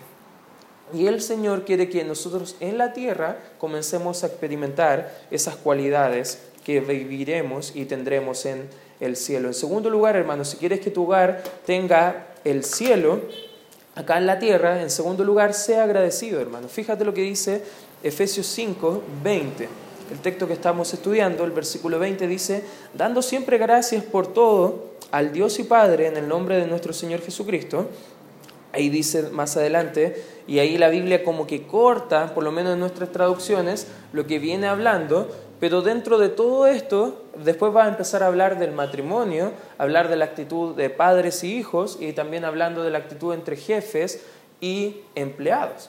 Y 0.92 1.06
el 1.06 1.22
Señor 1.22 1.64
quiere 1.64 1.88
que 1.88 2.04
nosotros 2.04 2.56
en 2.60 2.76
la 2.76 2.92
tierra 2.92 3.38
comencemos 3.58 4.22
a 4.22 4.26
experimentar 4.26 5.10
esas 5.30 5.56
cualidades 5.56 6.51
que 6.64 6.80
viviremos 6.80 7.74
y 7.74 7.84
tendremos 7.84 8.46
en 8.46 8.68
el 9.00 9.16
cielo. 9.16 9.48
En 9.48 9.54
segundo 9.54 9.90
lugar, 9.90 10.16
hermanos, 10.16 10.48
si 10.50 10.56
quieres 10.56 10.80
que 10.80 10.90
tu 10.90 11.04
hogar 11.04 11.42
tenga 11.66 12.28
el 12.44 12.64
cielo 12.64 13.20
acá 13.94 14.18
en 14.18 14.26
la 14.26 14.38
tierra, 14.38 14.80
en 14.80 14.90
segundo 14.90 15.24
lugar, 15.24 15.54
sea 15.54 15.84
agradecido, 15.84 16.40
hermano. 16.40 16.68
Fíjate 16.68 17.04
lo 17.04 17.12
que 17.12 17.22
dice 17.22 17.62
Efesios 18.02 18.46
5, 18.46 19.02
20. 19.22 19.68
El 20.10 20.18
texto 20.18 20.46
que 20.46 20.52
estamos 20.52 20.92
estudiando, 20.92 21.44
el 21.44 21.52
versículo 21.52 21.98
20 21.98 22.26
dice, 22.26 22.62
dando 22.94 23.22
siempre 23.22 23.58
gracias 23.58 24.04
por 24.04 24.26
todo 24.26 24.92
al 25.10 25.32
Dios 25.32 25.58
y 25.58 25.64
Padre 25.64 26.06
en 26.06 26.16
el 26.16 26.28
nombre 26.28 26.56
de 26.56 26.66
nuestro 26.66 26.92
Señor 26.92 27.20
Jesucristo. 27.22 27.88
Ahí 28.72 28.88
dice 28.88 29.30
más 29.30 29.56
adelante, 29.56 30.22
y 30.46 30.58
ahí 30.58 30.78
la 30.78 30.88
Biblia 30.88 31.24
como 31.24 31.46
que 31.46 31.66
corta, 31.66 32.34
por 32.34 32.42
lo 32.42 32.52
menos 32.52 32.74
en 32.74 32.80
nuestras 32.80 33.12
traducciones, 33.12 33.86
lo 34.12 34.26
que 34.26 34.38
viene 34.38 34.66
hablando, 34.66 35.30
pero 35.62 35.80
dentro 35.80 36.18
de 36.18 36.28
todo 36.28 36.66
esto, 36.66 37.22
después 37.36 37.72
va 37.72 37.84
a 37.84 37.88
empezar 37.88 38.24
a 38.24 38.26
hablar 38.26 38.58
del 38.58 38.72
matrimonio, 38.72 39.52
hablar 39.78 40.08
de 40.08 40.16
la 40.16 40.24
actitud 40.24 40.74
de 40.74 40.90
padres 40.90 41.44
y 41.44 41.56
hijos 41.56 41.98
y 42.00 42.14
también 42.14 42.44
hablando 42.44 42.82
de 42.82 42.90
la 42.90 42.98
actitud 42.98 43.32
entre 43.32 43.54
jefes 43.54 44.24
y 44.60 45.02
empleados. 45.14 45.88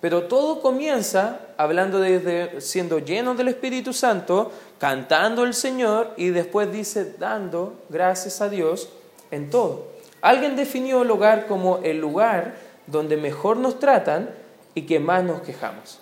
Pero 0.00 0.24
todo 0.24 0.60
comienza 0.60 1.42
hablando 1.56 2.00
desde 2.00 2.60
siendo 2.60 2.98
lleno 2.98 3.36
del 3.36 3.46
Espíritu 3.46 3.92
Santo, 3.92 4.50
cantando 4.80 5.44
el 5.44 5.54
Señor 5.54 6.10
y 6.16 6.30
después 6.30 6.72
dice 6.72 7.14
dando 7.16 7.74
gracias 7.90 8.40
a 8.40 8.48
Dios 8.48 8.88
en 9.30 9.48
todo. 9.48 9.92
Alguien 10.22 10.56
definió 10.56 11.02
el 11.02 11.10
hogar 11.12 11.46
como 11.46 11.78
el 11.84 12.00
lugar 12.00 12.56
donde 12.88 13.16
mejor 13.16 13.58
nos 13.58 13.78
tratan 13.78 14.30
y 14.74 14.82
que 14.82 14.98
más 14.98 15.22
nos 15.22 15.40
quejamos. 15.42 16.00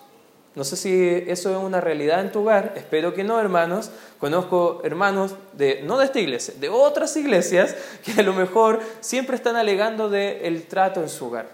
No 0.54 0.64
sé 0.64 0.76
si 0.76 1.24
eso 1.28 1.50
es 1.50 1.56
una 1.56 1.80
realidad 1.80 2.20
en 2.20 2.30
tu 2.30 2.40
hogar, 2.40 2.74
espero 2.76 3.14
que 3.14 3.24
no, 3.24 3.40
hermanos. 3.40 3.90
Conozco 4.18 4.82
hermanos 4.84 5.34
de, 5.54 5.82
no 5.84 5.98
de 5.98 6.04
esta 6.04 6.20
iglesia, 6.20 6.52
de 6.60 6.68
otras 6.68 7.16
iglesias 7.16 7.74
que 8.04 8.20
a 8.20 8.22
lo 8.22 8.34
mejor 8.34 8.80
siempre 9.00 9.36
están 9.36 9.56
alegando 9.56 10.10
del 10.10 10.64
trato 10.66 11.00
en 11.00 11.08
su 11.08 11.26
hogar. 11.26 11.48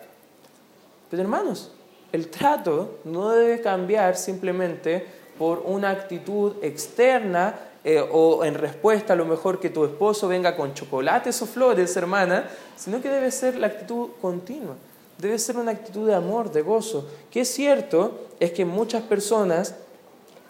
Pero 1.10 1.22
hermanos, 1.22 1.70
el 2.12 2.28
trato 2.28 2.98
no 3.04 3.30
debe 3.30 3.60
cambiar 3.60 4.16
simplemente 4.16 5.06
por 5.38 5.62
una 5.64 5.90
actitud 5.90 6.56
externa 6.62 7.54
eh, 7.84 8.00
o 8.00 8.44
en 8.44 8.54
respuesta 8.54 9.12
a 9.12 9.16
lo 9.16 9.26
mejor 9.26 9.60
que 9.60 9.70
tu 9.70 9.84
esposo 9.84 10.26
venga 10.26 10.56
con 10.56 10.74
chocolates 10.74 11.40
o 11.40 11.46
flores, 11.46 11.96
hermana, 11.96 12.48
sino 12.76 13.00
que 13.00 13.08
debe 13.08 13.30
ser 13.30 13.56
la 13.56 13.68
actitud 13.68 14.08
continua 14.20 14.74
debe 15.18 15.38
ser 15.38 15.56
una 15.56 15.72
actitud 15.72 16.06
de 16.06 16.14
amor, 16.14 16.50
de 16.50 16.62
gozo. 16.62 17.08
Que 17.30 17.40
es 17.40 17.48
cierto 17.48 18.28
es 18.40 18.52
que 18.52 18.64
muchas 18.64 19.02
personas, 19.02 19.74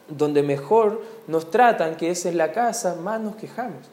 donde 0.09 0.43
mejor 0.43 1.03
nos 1.27 1.51
tratan, 1.51 1.97
que 1.97 2.11
es 2.11 2.27
en 2.27 2.39
la 2.39 2.53
casa, 2.53 2.95
más 2.95 3.21
nos 3.21 3.37
quejamos. 3.37 3.87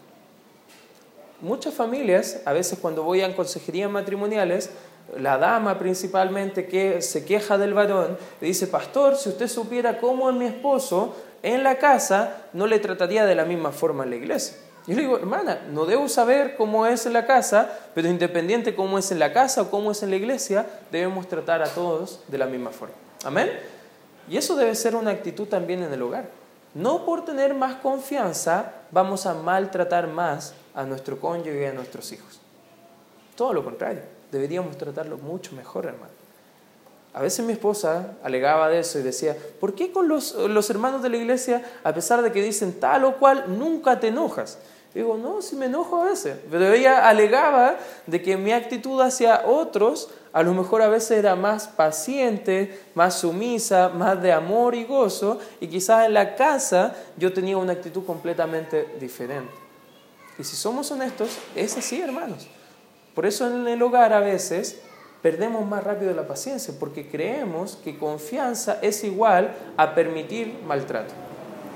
Muchas 1.42 1.74
familias, 1.74 2.42
a 2.46 2.54
veces 2.54 2.80
cuando 2.80 3.04
voy 3.04 3.22
a 3.22 3.36
consejerías 3.36 3.92
matrimoniales, 3.92 4.70
la 5.18 5.38
dama 5.38 5.78
principalmente 5.78 6.68
que 6.68 7.02
se 7.02 7.26
queja 7.26 7.58
del 7.58 7.74
varón, 7.74 8.18
le 8.42 8.48
dice, 8.48 8.68
pastor, 8.68 9.16
si 9.16 9.30
usted 9.30 9.48
supiera 9.48 10.00
cómo 10.00 10.30
es 10.30 10.36
mi 10.36 10.46
esposo 10.46 11.16
en 11.44 11.64
la 11.64 11.78
casa, 11.78 12.48
no 12.54 12.66
le 12.68 12.80
trataría 12.80 13.26
de 13.26 13.36
la 13.36 13.46
misma 13.46 13.72
forma 13.72 14.04
en 14.04 14.10
la 14.10 14.16
iglesia. 14.16 14.58
Yo 14.88 14.94
le 14.96 15.02
digo, 15.02 15.18
hermana, 15.18 15.62
no 15.72 15.86
debo 15.86 16.08
saber 16.08 16.56
cómo 16.56 16.86
es 16.86 17.08
en 17.08 17.14
la 17.14 17.26
casa, 17.26 17.70
pero 17.96 18.08
independiente 18.08 18.76
cómo 18.76 19.00
es 19.00 19.12
en 19.12 19.18
la 19.18 19.34
casa 19.34 19.64
o 19.64 19.72
cómo 19.72 19.92
es 19.92 20.04
en 20.04 20.12
la 20.12 20.16
iglesia, 20.16 20.68
debemos 20.92 21.28
tratar 21.28 21.64
a 21.64 21.68
todos 21.68 22.22
de 22.28 22.38
la 22.38 22.46
misma 22.46 22.70
forma. 22.70 22.94
Amén. 23.24 23.50
Y 24.30 24.38
eso 24.38 24.56
debe 24.56 24.76
ser 24.76 24.96
una 24.96 25.12
actitud 25.12 25.48
también 25.48 25.82
en 25.82 25.92
el 25.92 26.02
hogar. 26.04 26.30
No 26.76 27.06
por 27.06 27.26
tener 27.26 27.56
más 27.56 27.76
confianza 27.76 28.74
vamos 28.92 29.26
a 29.26 29.34
maltratar 29.34 30.08
más 30.08 30.54
a 30.76 30.84
nuestro 30.84 31.20
cónyuge 31.20 31.64
y 31.64 31.66
a 31.66 31.74
nuestros 31.74 32.12
hijos. 32.12 32.40
Todo 33.36 33.54
lo 33.54 33.64
contrario, 33.64 34.02
deberíamos 34.32 34.78
tratarlo 34.78 35.18
mucho 35.18 35.56
mejor, 35.56 35.86
hermano. 35.86 36.14
A 37.14 37.22
veces 37.22 37.46
mi 37.46 37.54
esposa 37.54 38.18
alegaba 38.24 38.68
de 38.68 38.80
eso 38.80 39.00
y 39.00 39.02
decía, 39.02 39.38
¿por 39.62 39.74
qué 39.74 39.92
con 39.92 40.10
los, 40.10 40.36
los 40.36 40.70
hermanos 40.70 41.02
de 41.02 41.10
la 41.10 41.18
iglesia, 41.18 41.64
a 41.84 41.94
pesar 41.94 42.22
de 42.22 42.32
que 42.34 42.44
dicen 42.44 42.78
tal 42.78 43.06
o 43.06 43.16
cual, 43.16 43.46
nunca 43.58 44.00
te 44.02 44.10
enojas? 44.10 44.60
Digo, 44.96 45.18
no, 45.18 45.42
si 45.42 45.58
me 45.58 45.66
enojo 45.66 46.02
a 46.02 46.06
veces. 46.06 46.38
Pero 46.50 46.72
ella 46.72 47.10
alegaba 47.10 47.76
de 48.08 48.22
que 48.22 48.38
mi 48.38 48.54
actitud 48.54 49.02
hacia 49.02 49.46
otros 49.46 50.10
a 50.32 50.42
lo 50.42 50.54
mejor 50.54 50.82
a 50.82 50.88
veces 50.88 51.20
era 51.20 51.36
más 51.36 51.68
paciente, 51.68 52.82
más 52.94 53.20
sumisa, 53.20 53.90
más 53.90 54.22
de 54.22 54.32
amor 54.32 54.74
y 54.74 54.86
gozo, 54.86 55.40
y 55.60 55.68
quizás 55.68 56.06
en 56.06 56.14
la 56.14 56.36
casa 56.36 56.96
yo 57.18 57.32
tenía 57.34 57.58
una 57.58 57.74
actitud 57.74 58.06
completamente 58.06 58.96
diferente. 59.00 59.54
Y 60.38 60.44
si 60.44 60.56
somos 60.56 60.92
honestos, 60.92 61.30
es 61.56 61.78
así, 61.78 62.02
hermanos. 62.02 62.48
Por 63.14 63.26
eso 63.26 63.48
en 63.48 63.68
el 63.68 63.82
hogar 63.82 64.12
a 64.12 64.20
veces 64.20 64.82
perdemos 65.22 65.66
más 65.66 65.84
rápido 65.84 66.14
la 66.14 66.28
paciencia, 66.28 66.74
porque 66.80 67.10
creemos 67.10 67.78
que 67.82 67.98
confianza 67.98 68.80
es 68.82 69.04
igual 69.04 69.56
a 69.78 69.94
permitir 69.96 70.58
maltrato. 70.66 71.25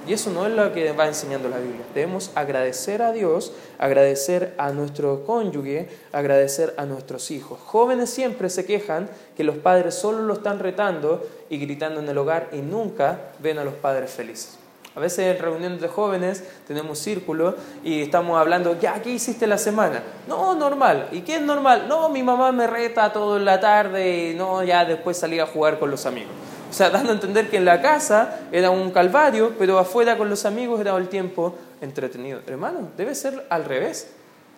Y 0.08 0.14
eso 0.14 0.32
no 0.32 0.46
es 0.48 0.54
lo 0.54 0.74
que 0.74 0.92
va 0.92 1.08
enseñando 1.08 1.50
la 1.50 1.60
Biblia. 1.60 1.86
Debemos 1.94 2.32
agradecer 2.36 3.02
a 3.02 3.12
Dios, 3.12 3.54
agradecer 3.78 4.56
a 4.58 4.72
nuestro 4.72 5.24
cónyuge, 5.26 5.90
agradecer 6.12 6.74
a 6.78 6.86
nuestros 6.86 7.32
hijos. 7.32 7.60
Jóvenes 7.66 8.10
siempre 8.10 8.50
se 8.50 8.66
quejan 8.66 9.10
que 9.38 9.44
los 9.44 9.58
padres 9.58 9.96
solo 9.96 10.24
lo 10.24 10.34
están 10.34 10.60
retando 10.60 11.28
y 11.50 11.58
gritando 11.58 12.00
en 12.00 12.10
el 12.10 12.18
hogar 12.18 12.50
y 12.54 12.58
nunca 12.58 13.20
ven 13.40 13.60
a 13.60 13.64
los 13.64 13.76
padres 13.76 14.12
felices. 14.12 14.58
A 14.96 15.00
veces 15.00 15.36
en 15.36 15.42
reuniones 15.42 15.80
de 15.80 15.88
jóvenes 15.88 16.44
tenemos 16.68 16.98
círculo 17.00 17.56
y 17.84 18.02
estamos 18.02 18.40
hablando, 18.40 18.78
ya, 18.80 19.02
¿qué 19.02 19.12
hiciste 19.12 19.46
la 19.48 19.58
semana? 19.58 20.02
No, 20.28 20.56
normal. 20.56 21.08
¿Y 21.12 21.22
qué 21.22 21.36
es 21.36 21.42
normal? 21.42 21.86
No, 21.88 22.10
mi 22.10 22.24
mamá 22.24 22.52
me 22.52 22.68
reta 22.68 23.14
toda 23.14 23.40
la 23.40 23.60
tarde 23.60 24.32
y 24.32 24.34
no, 24.34 24.64
ya 24.64 24.86
después 24.86 25.18
salí 25.18 25.40
a 25.40 25.46
jugar 25.46 25.80
con 25.80 25.92
los 25.92 26.06
amigos. 26.06 26.32
O 26.69 26.73
sea, 26.73 26.89
dando 26.89 27.12
a 27.12 27.15
entender 27.15 27.49
que 27.49 27.58
en 27.58 27.65
la 27.65 27.82
casa 27.82 28.41
era 28.51 28.69
un 28.69 28.91
calvario, 28.91 29.53
pero 29.58 29.79
afuera 29.79 30.17
con 30.17 30.29
los 30.29 30.45
amigos 30.45 30.79
era 30.79 30.95
el 30.95 31.10
tiempo 31.10 31.55
entretenido. 31.82 32.41
Hermano, 32.45 32.89
debe 32.95 33.15
ser 33.15 33.45
al 33.49 33.65
revés. 33.65 34.08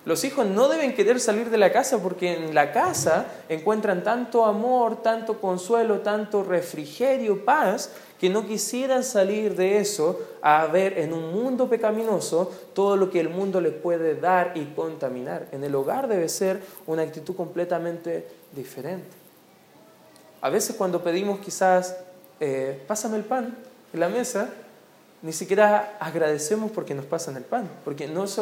Los 0.04 0.24
hijos 0.24 0.48
no 0.48 0.68
deben 0.68 0.96
querer 0.96 1.20
salir 1.20 1.52
de 1.52 1.60
la 1.60 1.72
casa 1.72 2.00
porque 2.00 2.34
en 2.34 2.56
la 2.56 2.72
casa 2.72 3.28
encuentran 3.50 4.04
tanto 4.04 4.46
amor, 4.46 5.04
tanto 5.04 5.40
consuelo, 5.40 6.00
tanto 6.00 6.44
refrigerio, 6.44 7.46
paz, 7.46 7.92
que 8.20 8.30
no 8.30 8.48
quisieran 8.48 9.04
salir 9.04 9.56
de 9.56 9.78
eso 9.78 10.20
a 10.42 10.66
ver 10.66 10.98
en 10.98 11.14
un 11.14 11.32
mundo 11.32 11.70
pecaminoso 11.70 12.52
todo 12.74 12.98
lo 12.98 13.12
que 13.12 13.20
el 13.20 13.30
mundo 13.30 13.62
les 13.62 13.74
puede 13.74 14.16
dar 14.16 14.54
y 14.56 14.66
contaminar. 14.74 15.48
En 15.52 15.64
el 15.64 15.76
hogar 15.76 16.08
debe 16.08 16.30
ser 16.30 16.62
una 16.88 17.04
actitud 17.04 17.36
completamente 17.36 18.28
diferente. 18.56 19.21
A 20.42 20.50
veces 20.50 20.76
cuando 20.76 21.04
pedimos 21.04 21.40
quizás, 21.40 21.96
eh, 22.40 22.84
pásame 22.88 23.18
el 23.18 23.24
pan 23.24 23.56
en 23.94 24.00
la 24.00 24.10
mesa, 24.10 24.50
ni 25.22 25.34
siquiera 25.34 25.98
agradecemos 26.00 26.72
porque 26.72 26.96
nos 26.96 27.06
pasan 27.06 27.38
el 27.38 27.44
pan, 27.44 27.70
porque 27.86 28.08
nos, 28.08 28.40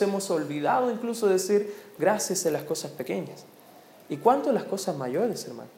hemos 0.00 0.30
olvidado 0.30 0.90
incluso 0.90 1.26
de 1.26 1.34
decir 1.34 1.74
gracias 1.98 2.46
a 2.46 2.50
las 2.50 2.62
cosas 2.62 2.90
pequeñas. 2.92 3.44
¿Y 4.08 4.16
cuánto 4.16 4.50
las 4.50 4.64
cosas 4.64 4.96
mayores, 4.96 5.44
hermano? 5.46 5.68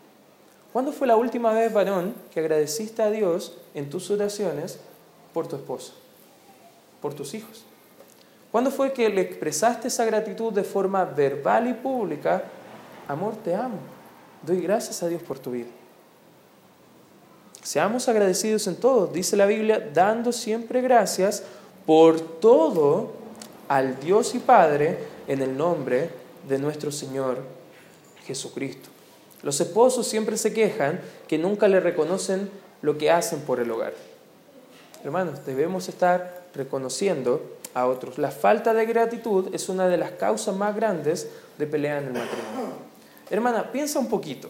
¿Cuándo 0.73 0.93
fue 0.93 1.07
la 1.07 1.17
última 1.17 1.53
vez, 1.53 1.73
varón, 1.73 2.15
que 2.33 2.41
agradeciste 2.41 3.03
a 3.03 3.11
Dios 3.11 3.57
en 3.75 3.91
tus 3.91 4.11
oraciones 4.11 4.79
por 5.33 5.49
tu 5.49 5.57
esposo, 5.57 5.95
por 7.03 7.15
tus 7.15 7.35
hijos? 7.35 7.65
¿Cuándo 8.53 8.71
fue 8.71 8.93
que 8.93 9.09
le 9.09 9.21
expresaste 9.21 9.89
esa 9.89 10.05
gratitud 10.05 10.53
de 10.53 10.63
forma 10.63 11.05
verbal 11.05 11.69
y 11.69 11.75
pública? 11.75 12.45
Amor, 13.09 13.35
te 13.43 13.55
amo. 13.55 13.93
Doy 14.46 14.61
gracias 14.61 15.02
a 15.02 15.09
Dios 15.09 15.22
por 15.22 15.38
tu 15.38 15.52
vida. 15.52 15.68
Seamos 17.62 18.09
agradecidos 18.09 18.66
en 18.66 18.76
todo, 18.76 19.07
dice 19.07 19.37
la 19.37 19.46
Biblia, 19.46 19.90
dando 19.94 20.33
siempre 20.33 20.83
gracias 20.83 21.42
por 21.87 22.20
todo 22.20 23.12
al 23.68 23.98
Dios 24.00 24.35
y 24.35 24.38
Padre 24.38 24.98
en 25.26 25.40
el 25.40 25.57
nombre 25.57 26.11
de 26.46 26.59
nuestro 26.59 26.92
Señor 26.92 27.38
Jesucristo. 28.26 28.90
Los 29.42 29.61
esposos 29.61 30.07
siempre 30.07 30.37
se 30.37 30.52
quejan 30.52 31.00
que 31.26 31.38
nunca 31.38 31.68
le 31.68 31.80
reconocen 31.80 32.50
lo 32.83 32.98
que 32.98 33.11
hacen 33.11 33.40
por 33.40 33.61
el 33.61 33.70
hogar. 33.70 33.94
Hermanos, 35.02 35.44
debemos 35.46 35.88
estar 35.88 36.44
reconociendo 36.54 37.42
a 37.72 37.87
otros. 37.87 38.18
La 38.18 38.30
falta 38.30 38.74
de 38.74 38.85
gratitud 38.85 39.54
es 39.54 39.70
una 39.70 39.88
de 39.88 39.96
las 39.96 40.12
causas 40.12 40.54
más 40.54 40.76
grandes 40.76 41.28
de 41.59 41.66
pelea 41.66 41.98
en 41.98 42.09
el 42.09 42.12
matrimonio. 42.12 42.93
Hermana, 43.35 43.73
piensa 43.73 43.99
un 43.99 44.07
poquito. 44.07 44.49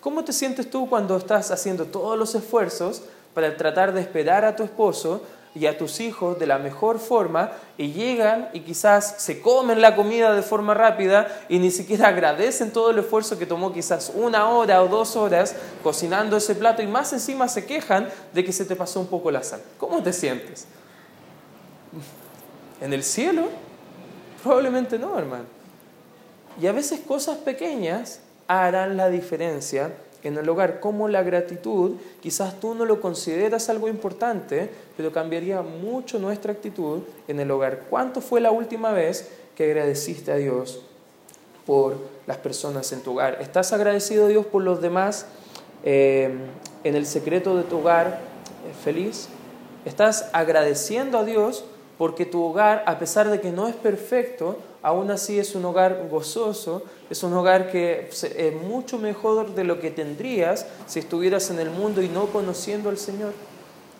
¿Cómo 0.00 0.24
te 0.24 0.32
sientes 0.32 0.68
tú 0.68 0.88
cuando 0.88 1.16
estás 1.16 1.52
haciendo 1.52 1.84
todos 1.84 2.18
los 2.18 2.34
esfuerzos 2.34 3.00
para 3.32 3.56
tratar 3.56 3.92
de 3.94 4.00
esperar 4.00 4.44
a 4.44 4.56
tu 4.56 4.64
esposo 4.64 5.22
y 5.54 5.66
a 5.66 5.78
tus 5.78 6.00
hijos 6.00 6.36
de 6.40 6.48
la 6.48 6.58
mejor 6.58 6.98
forma 6.98 7.52
y 7.78 7.92
llegan 7.92 8.48
y 8.52 8.62
quizás 8.62 9.22
se 9.22 9.40
comen 9.40 9.80
la 9.80 9.94
comida 9.94 10.34
de 10.34 10.42
forma 10.42 10.74
rápida 10.74 11.28
y 11.48 11.60
ni 11.60 11.70
siquiera 11.70 12.08
agradecen 12.08 12.72
todo 12.72 12.90
el 12.90 12.98
esfuerzo 12.98 13.38
que 13.38 13.46
tomó 13.46 13.72
quizás 13.72 14.10
una 14.12 14.48
hora 14.48 14.82
o 14.82 14.88
dos 14.88 15.14
horas 15.14 15.54
cocinando 15.84 16.36
ese 16.36 16.56
plato 16.56 16.82
y 16.82 16.88
más 16.88 17.12
encima 17.12 17.46
se 17.46 17.64
quejan 17.64 18.08
de 18.32 18.44
que 18.44 18.52
se 18.52 18.64
te 18.64 18.74
pasó 18.74 18.98
un 18.98 19.06
poco 19.06 19.30
la 19.30 19.44
sal? 19.44 19.62
¿Cómo 19.78 20.02
te 20.02 20.12
sientes? 20.12 20.66
¿En 22.80 22.92
el 22.92 23.04
cielo? 23.04 23.44
Probablemente 24.42 24.98
no, 24.98 25.16
hermano. 25.16 25.44
Y 26.60 26.66
a 26.66 26.72
veces 26.72 27.00
cosas 27.00 27.38
pequeñas 27.38 28.20
harán 28.48 28.96
la 28.96 29.08
diferencia 29.08 29.92
en 30.24 30.38
el 30.38 30.48
hogar, 30.48 30.80
como 30.80 31.06
la 31.06 31.22
gratitud, 31.22 31.96
quizás 32.20 32.58
tú 32.58 32.74
no 32.74 32.86
lo 32.86 33.00
consideras 33.00 33.68
algo 33.68 33.88
importante, 33.88 34.70
pero 34.96 35.12
cambiaría 35.12 35.60
mucho 35.60 36.18
nuestra 36.18 36.52
actitud 36.52 37.00
en 37.28 37.40
el 37.40 37.50
hogar. 37.50 37.82
¿Cuánto 37.90 38.22
fue 38.22 38.40
la 38.40 38.50
última 38.50 38.90
vez 38.92 39.28
que 39.54 39.64
agradeciste 39.64 40.32
a 40.32 40.36
Dios 40.36 40.80
por 41.66 41.98
las 42.26 42.38
personas 42.38 42.90
en 42.92 43.02
tu 43.02 43.12
hogar? 43.12 43.36
¿Estás 43.42 43.74
agradecido 43.74 44.24
a 44.24 44.28
Dios 44.28 44.46
por 44.46 44.62
los 44.62 44.80
demás 44.80 45.26
eh, 45.84 46.34
en 46.84 46.96
el 46.96 47.04
secreto 47.04 47.54
de 47.54 47.64
tu 47.64 47.80
hogar 47.80 48.06
eh, 48.66 48.72
feliz? 48.82 49.28
¿Estás 49.84 50.30
agradeciendo 50.32 51.18
a 51.18 51.24
Dios 51.24 51.66
porque 51.98 52.26
tu 52.26 52.42
hogar, 52.42 52.82
a 52.86 52.98
pesar 52.98 53.30
de 53.30 53.40
que 53.40 53.52
no 53.52 53.68
es 53.68 53.74
perfecto, 53.74 54.58
aún 54.82 55.10
así 55.10 55.38
es 55.38 55.54
un 55.54 55.64
hogar 55.64 56.08
gozoso, 56.10 56.82
es 57.08 57.22
un 57.22 57.32
hogar 57.34 57.70
que 57.70 58.08
es 58.10 58.54
mucho 58.62 58.98
mejor 58.98 59.54
de 59.54 59.64
lo 59.64 59.80
que 59.80 59.90
tendrías 59.90 60.66
si 60.86 60.98
estuvieras 60.98 61.50
en 61.50 61.60
el 61.60 61.70
mundo 61.70 62.02
y 62.02 62.08
no 62.08 62.26
conociendo 62.26 62.88
al 62.88 62.98
Señor. 62.98 63.32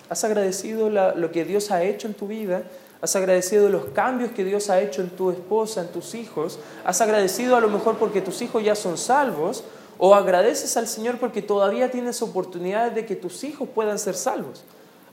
¿Has 0.09 0.25
agradecido 0.25 0.91
lo 0.91 1.33
que 1.33 1.45
Dios 1.45 1.71
ha 1.71 1.83
hecho 1.83 2.07
en 2.07 2.15
tu 2.15 2.27
vida? 2.27 2.65
¿Has 3.01 3.17
agradecido 3.17 3.69
los 3.69 3.87
cambios 3.87 4.33
que 4.33 4.45
Dios 4.45 4.71
ha 4.71 4.81
hecho 4.81 5.03
en 5.03 5.11
tu 5.11 5.31
esposa, 5.31 5.83
en 5.83 5.89
tus 5.89 6.15
hijos? 6.15 6.59
¿Has 6.85 7.01
agradecido 7.01 7.57
a 7.57 7.61
lo 7.61 7.69
mejor 7.69 7.97
porque 7.97 8.21
tus 8.21 8.43
hijos 8.43 8.65
ya 8.65 8.75
son 8.75 8.99
salvos? 8.99 9.65
¿O 9.99 10.15
agradeces 10.15 10.77
al 10.77 10.89
Señor 10.89 11.19
porque 11.19 11.43
todavía 11.43 11.91
tienes 11.91 12.21
oportunidades 12.23 12.95
de 12.95 13.07
que 13.07 13.15
tus 13.15 13.45
hijos 13.45 13.69
puedan 13.75 13.99
ser 13.99 14.15
salvos? 14.15 14.65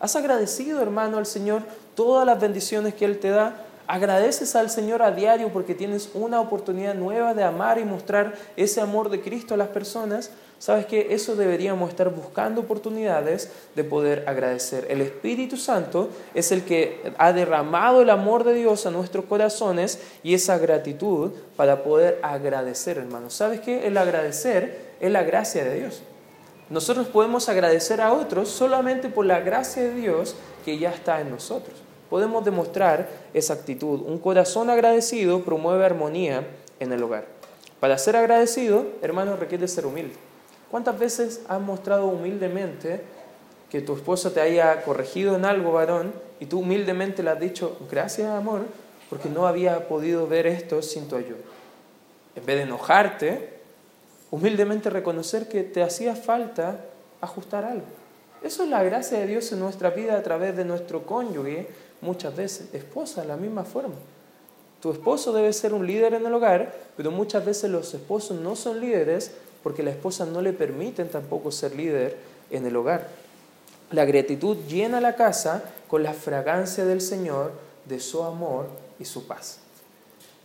¿Has 0.01 0.15
agradecido, 0.15 0.81
hermano, 0.81 1.19
al 1.19 1.27
Señor 1.27 1.61
todas 1.93 2.25
las 2.25 2.41
bendiciones 2.41 2.95
que 2.95 3.05
Él 3.05 3.19
te 3.19 3.29
da? 3.29 3.67
¿Agradeces 3.85 4.55
al 4.55 4.71
Señor 4.71 5.03
a 5.03 5.11
diario 5.11 5.53
porque 5.53 5.75
tienes 5.75 6.09
una 6.15 6.41
oportunidad 6.41 6.95
nueva 6.95 7.35
de 7.35 7.43
amar 7.43 7.77
y 7.77 7.83
mostrar 7.83 8.33
ese 8.55 8.81
amor 8.81 9.11
de 9.11 9.21
Cristo 9.21 9.53
a 9.53 9.57
las 9.57 9.67
personas? 9.67 10.31
Sabes 10.57 10.87
que 10.87 11.13
eso 11.13 11.35
deberíamos 11.35 11.91
estar 11.91 12.09
buscando 12.09 12.61
oportunidades 12.61 13.51
de 13.75 13.83
poder 13.83 14.23
agradecer. 14.27 14.87
El 14.89 15.01
Espíritu 15.01 15.55
Santo 15.55 16.09
es 16.33 16.51
el 16.51 16.63
que 16.63 17.13
ha 17.19 17.31
derramado 17.31 18.01
el 18.01 18.09
amor 18.09 18.43
de 18.43 18.55
Dios 18.55 18.87
a 18.87 18.91
nuestros 18.91 19.25
corazones 19.25 19.99
y 20.23 20.33
esa 20.33 20.57
gratitud 20.57 21.29
para 21.55 21.83
poder 21.83 22.19
agradecer, 22.23 22.97
hermano. 22.97 23.29
¿Sabes 23.29 23.59
qué? 23.59 23.85
El 23.85 23.97
agradecer 23.97 24.93
es 24.99 25.11
la 25.11 25.21
gracia 25.21 25.63
de 25.63 25.75
Dios. 25.79 26.01
Nosotros 26.71 27.07
podemos 27.07 27.49
agradecer 27.49 27.99
a 27.99 28.13
otros 28.13 28.47
solamente 28.47 29.09
por 29.09 29.25
la 29.25 29.41
gracia 29.41 29.83
de 29.83 29.93
Dios 29.93 30.37
que 30.63 30.77
ya 30.77 30.89
está 30.91 31.19
en 31.19 31.29
nosotros. 31.29 31.75
Podemos 32.09 32.45
demostrar 32.45 33.09
esa 33.33 33.55
actitud. 33.55 33.99
Un 33.99 34.17
corazón 34.19 34.69
agradecido 34.69 35.43
promueve 35.43 35.85
armonía 35.85 36.47
en 36.79 36.93
el 36.93 37.03
hogar. 37.03 37.25
Para 37.81 37.97
ser 37.97 38.15
agradecido, 38.15 38.85
hermano, 39.01 39.35
requiere 39.35 39.67
ser 39.67 39.85
humilde. 39.85 40.15
¿Cuántas 40.69 40.97
veces 40.97 41.41
has 41.49 41.59
mostrado 41.59 42.05
humildemente 42.05 43.01
que 43.69 43.81
tu 43.81 43.93
esposa 43.93 44.33
te 44.33 44.39
haya 44.39 44.81
corregido 44.83 45.35
en 45.35 45.43
algo, 45.43 45.73
varón, 45.73 46.13
y 46.39 46.45
tú 46.45 46.59
humildemente 46.59 47.21
le 47.21 47.31
has 47.31 47.39
dicho, 47.41 47.77
gracias, 47.91 48.29
amor, 48.29 48.61
porque 49.09 49.27
no 49.27 49.45
había 49.45 49.89
podido 49.89 50.25
ver 50.25 50.47
esto 50.47 50.81
sin 50.81 51.09
tu 51.09 51.17
ayuda? 51.17 51.39
En 52.33 52.45
vez 52.45 52.55
de 52.55 52.63
enojarte, 52.63 53.50
humildemente 54.31 54.89
reconocer 54.89 55.47
que 55.47 55.63
te 55.63 55.83
hacía 55.83 56.15
falta 56.15 56.79
ajustar 57.19 57.65
algo. 57.65 57.85
Eso 58.41 58.63
es 58.63 58.69
la 58.69 58.81
gracia 58.81 59.19
de 59.19 59.27
Dios 59.27 59.51
en 59.51 59.59
nuestra 59.59 59.91
vida 59.91 60.17
a 60.17 60.23
través 60.23 60.57
de 60.57 60.65
nuestro 60.65 61.05
cónyuge, 61.05 61.67
muchas 62.01 62.35
veces. 62.35 62.73
Esposa, 62.73 63.21
de 63.21 63.27
la 63.27 63.37
misma 63.37 63.63
forma. 63.63 63.93
Tu 64.81 64.91
esposo 64.91 65.31
debe 65.31 65.53
ser 65.53 65.75
un 65.75 65.85
líder 65.85 66.15
en 66.15 66.25
el 66.25 66.33
hogar, 66.33 66.73
pero 66.97 67.11
muchas 67.11 67.45
veces 67.45 67.69
los 67.69 67.93
esposos 67.93 68.39
no 68.39 68.55
son 68.55 68.81
líderes 68.81 69.31
porque 69.61 69.83
la 69.83 69.91
esposa 69.91 70.25
no 70.25 70.41
le 70.41 70.53
permiten 70.53 71.09
tampoco 71.09 71.51
ser 71.51 71.75
líder 71.75 72.17
en 72.49 72.65
el 72.65 72.75
hogar. 72.75 73.07
La 73.91 74.05
gratitud 74.05 74.57
llena 74.67 74.99
la 74.99 75.15
casa 75.15 75.63
con 75.87 76.01
la 76.01 76.13
fragancia 76.13 76.83
del 76.83 77.01
Señor, 77.01 77.51
de 77.85 77.99
su 77.99 78.23
amor 78.23 78.67
y 78.99 79.05
su 79.05 79.27
paz. 79.27 79.59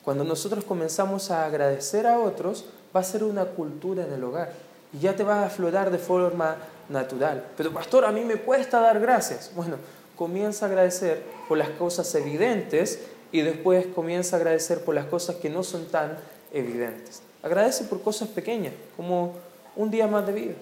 Cuando 0.04 0.22
nosotros 0.22 0.64
comenzamos 0.64 1.30
a 1.30 1.46
agradecer 1.46 2.06
a 2.06 2.20
otros, 2.20 2.66
va 2.94 3.00
a 3.00 3.04
ser 3.04 3.24
una 3.24 3.44
cultura 3.44 4.04
en 4.04 4.12
el 4.12 4.24
hogar 4.24 4.52
y 4.92 5.00
ya 5.00 5.14
te 5.14 5.24
va 5.24 5.40
a 5.40 5.46
aflorar 5.46 5.90
de 5.90 5.98
forma 5.98 6.56
natural. 6.88 7.44
Pero 7.56 7.72
pastor, 7.72 8.04
a 8.04 8.12
mí 8.12 8.24
me 8.24 8.36
cuesta 8.36 8.80
dar 8.80 9.00
gracias. 9.00 9.50
Bueno, 9.54 9.76
comienza 10.16 10.66
a 10.66 10.68
agradecer 10.68 11.22
por 11.48 11.58
las 11.58 11.70
cosas 11.70 12.14
evidentes 12.14 13.00
y 13.32 13.42
después 13.42 13.86
comienza 13.88 14.36
a 14.36 14.38
agradecer 14.38 14.84
por 14.84 14.94
las 14.94 15.06
cosas 15.06 15.36
que 15.36 15.50
no 15.50 15.62
son 15.62 15.86
tan 15.86 16.16
evidentes. 16.52 17.22
Agradece 17.42 17.84
por 17.84 18.02
cosas 18.02 18.28
pequeñas, 18.28 18.72
como 18.96 19.34
un 19.76 19.90
día 19.90 20.06
más 20.06 20.26
de 20.26 20.32
vida, 20.32 20.54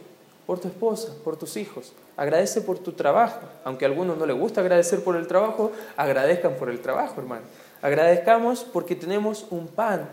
por 0.46 0.58
tu 0.58 0.68
esposa, 0.68 1.12
por 1.22 1.37
tus 1.37 1.56
hijos. 1.56 1.92
Agradece 2.16 2.60
por 2.60 2.78
tu 2.78 2.92
trabajo. 2.92 3.40
Aunque 3.64 3.84
a 3.84 3.88
algunos 3.88 4.18
no 4.18 4.26
les 4.26 4.37
gusta 4.37 4.60
agradecer 4.60 5.02
por 5.02 5.16
el 5.16 5.26
trabajo, 5.26 5.72
agradezcan 5.96 6.54
por 6.54 6.68
el 6.68 6.80
trabajo, 6.80 7.20
hermano. 7.20 7.42
Agradezcamos 7.82 8.64
porque 8.64 8.94
tenemos 8.96 9.46
un 9.50 9.66
pan 9.66 10.08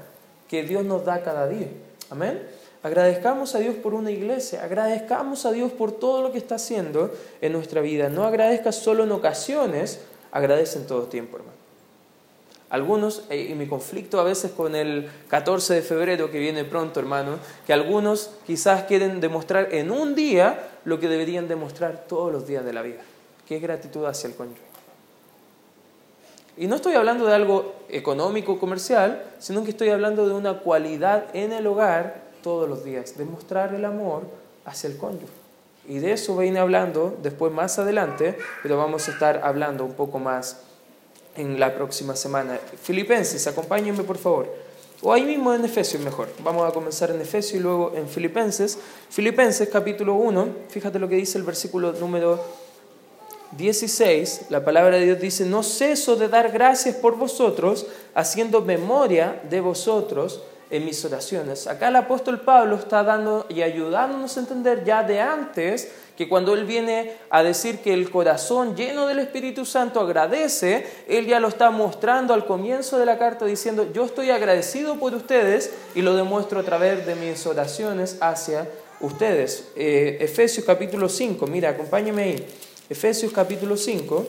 que 0.47 0.63
Dios 0.63 0.83
nos 0.83 1.05
da 1.05 1.23
cada 1.23 1.47
día. 1.47 1.67
Amén. 2.11 2.45
Agradezcamos 2.83 3.55
a 3.55 3.59
Dios 3.59 3.75
por 3.75 3.93
una 3.93 4.11
iglesia, 4.11 4.63
agradezcamos 4.63 5.45
a 5.45 5.51
Dios 5.51 5.71
por 5.71 5.93
todo 5.93 6.21
lo 6.21 6.31
que 6.31 6.39
está 6.39 6.55
haciendo 6.55 7.11
en 7.39 7.53
nuestra 7.53 7.79
vida. 7.79 8.09
No 8.09 8.25
agradezcas 8.25 8.75
solo 8.75 9.05
en 9.05 9.11
ocasiones, 9.11 10.01
agradece 10.31 10.79
en 10.79 10.87
todo 10.87 11.03
tiempo, 11.03 11.37
hermano. 11.37 11.61
Algunos, 12.69 13.23
eh, 13.29 13.49
y 13.51 13.53
mi 13.53 13.67
conflicto 13.67 14.19
a 14.19 14.23
veces 14.23 14.51
con 14.51 14.75
el 14.75 15.09
14 15.29 15.75
de 15.75 15.81
febrero 15.81 16.31
que 16.31 16.39
viene 16.39 16.65
pronto, 16.65 16.99
hermano, 16.99 17.37
que 17.67 17.73
algunos 17.73 18.31
quizás 18.47 18.83
quieren 18.83 19.21
demostrar 19.21 19.73
en 19.73 19.91
un 19.91 20.15
día 20.15 20.69
lo 20.85 20.99
que 20.99 21.07
deberían 21.07 21.47
demostrar 21.47 22.05
todos 22.07 22.31
los 22.31 22.47
días 22.47 22.65
de 22.65 22.73
la 22.73 22.81
vida, 22.81 23.01
que 23.47 23.57
es 23.57 23.61
gratitud 23.61 24.05
hacia 24.05 24.27
el 24.27 24.35
cónyuge. 24.35 24.70
Y 26.57 26.67
no 26.67 26.75
estoy 26.75 26.95
hablando 26.95 27.25
de 27.25 27.33
algo 27.33 27.73
económico, 27.89 28.59
comercial, 28.59 29.23
sino 29.39 29.63
que 29.63 29.71
estoy 29.71 29.89
hablando 29.89 30.27
de 30.27 30.33
una 30.33 30.59
cualidad 30.59 31.25
en 31.33 31.53
el 31.53 31.65
hogar 31.67 32.23
todos 32.43 32.67
los 32.67 32.83
días, 32.83 33.17
de 33.17 33.25
mostrar 33.25 33.73
el 33.73 33.85
amor 33.85 34.23
hacia 34.65 34.89
el 34.89 34.97
cónyuge. 34.97 35.41
Y 35.87 35.99
de 35.99 36.11
eso 36.11 36.37
viene 36.37 36.59
hablando 36.59 37.17
después 37.21 37.51
más 37.51 37.79
adelante, 37.79 38.37
pero 38.61 38.77
vamos 38.77 39.07
a 39.07 39.11
estar 39.11 39.41
hablando 39.43 39.83
un 39.85 39.93
poco 39.93 40.19
más 40.19 40.61
en 41.35 41.59
la 41.59 41.73
próxima 41.73 42.15
semana. 42.15 42.59
Filipenses, 42.81 43.47
acompáñenme 43.47 44.03
por 44.03 44.17
favor. 44.17 44.47
O 45.01 45.11
ahí 45.11 45.23
mismo 45.23 45.53
en 45.53 45.65
Efesios 45.65 46.03
mejor. 46.03 46.29
Vamos 46.43 46.69
a 46.69 46.73
comenzar 46.73 47.09
en 47.09 47.19
Efesios 47.19 47.59
y 47.59 47.63
luego 47.63 47.93
en 47.95 48.07
Filipenses. 48.07 48.77
Filipenses 49.09 49.67
capítulo 49.69 50.13
1, 50.13 50.47
fíjate 50.69 50.99
lo 50.99 51.09
que 51.09 51.15
dice 51.15 51.39
el 51.39 51.43
versículo 51.43 51.91
número 51.93 52.39
16, 53.57 54.47
la 54.49 54.63
palabra 54.63 54.97
de 54.97 55.05
Dios 55.05 55.19
dice, 55.19 55.45
no 55.45 55.61
ceso 55.63 56.15
de 56.15 56.29
dar 56.29 56.51
gracias 56.51 56.95
por 56.95 57.17
vosotros, 57.17 57.85
haciendo 58.13 58.61
memoria 58.61 59.41
de 59.49 59.59
vosotros 59.59 60.41
en 60.69 60.85
mis 60.85 61.03
oraciones. 61.03 61.67
Acá 61.67 61.89
el 61.89 61.97
apóstol 61.97 62.39
Pablo 62.41 62.77
está 62.77 63.03
dando 63.03 63.45
y 63.49 63.61
ayudándonos 63.61 64.37
a 64.37 64.39
entender 64.39 64.85
ya 64.85 65.03
de 65.03 65.19
antes 65.19 65.91
que 66.15 66.29
cuando 66.29 66.53
él 66.53 66.65
viene 66.65 67.13
a 67.29 67.43
decir 67.43 67.79
que 67.79 67.93
el 67.93 68.09
corazón 68.09 68.75
lleno 68.75 69.05
del 69.07 69.19
Espíritu 69.19 69.65
Santo 69.65 69.99
agradece, 69.99 70.85
él 71.07 71.25
ya 71.25 71.39
lo 71.39 71.49
está 71.49 71.71
mostrando 71.71 72.33
al 72.33 72.45
comienzo 72.45 72.97
de 72.99 73.05
la 73.05 73.17
carta 73.17 73.45
diciendo, 73.45 73.91
yo 73.93 74.05
estoy 74.05 74.29
agradecido 74.29 74.95
por 74.95 75.13
ustedes 75.13 75.71
y 75.93 76.01
lo 76.01 76.15
demuestro 76.15 76.61
a 76.61 76.63
través 76.63 77.05
de 77.05 77.15
mis 77.15 77.45
oraciones 77.45 78.17
hacia 78.21 78.69
ustedes. 79.01 79.69
Eh, 79.75 80.19
Efesios 80.21 80.65
capítulo 80.65 81.09
5, 81.09 81.47
mira, 81.47 81.69
acompáñame 81.69 82.23
ahí. 82.23 82.47
Efesios 82.91 83.31
capítulo 83.31 83.77
5, 83.77 84.25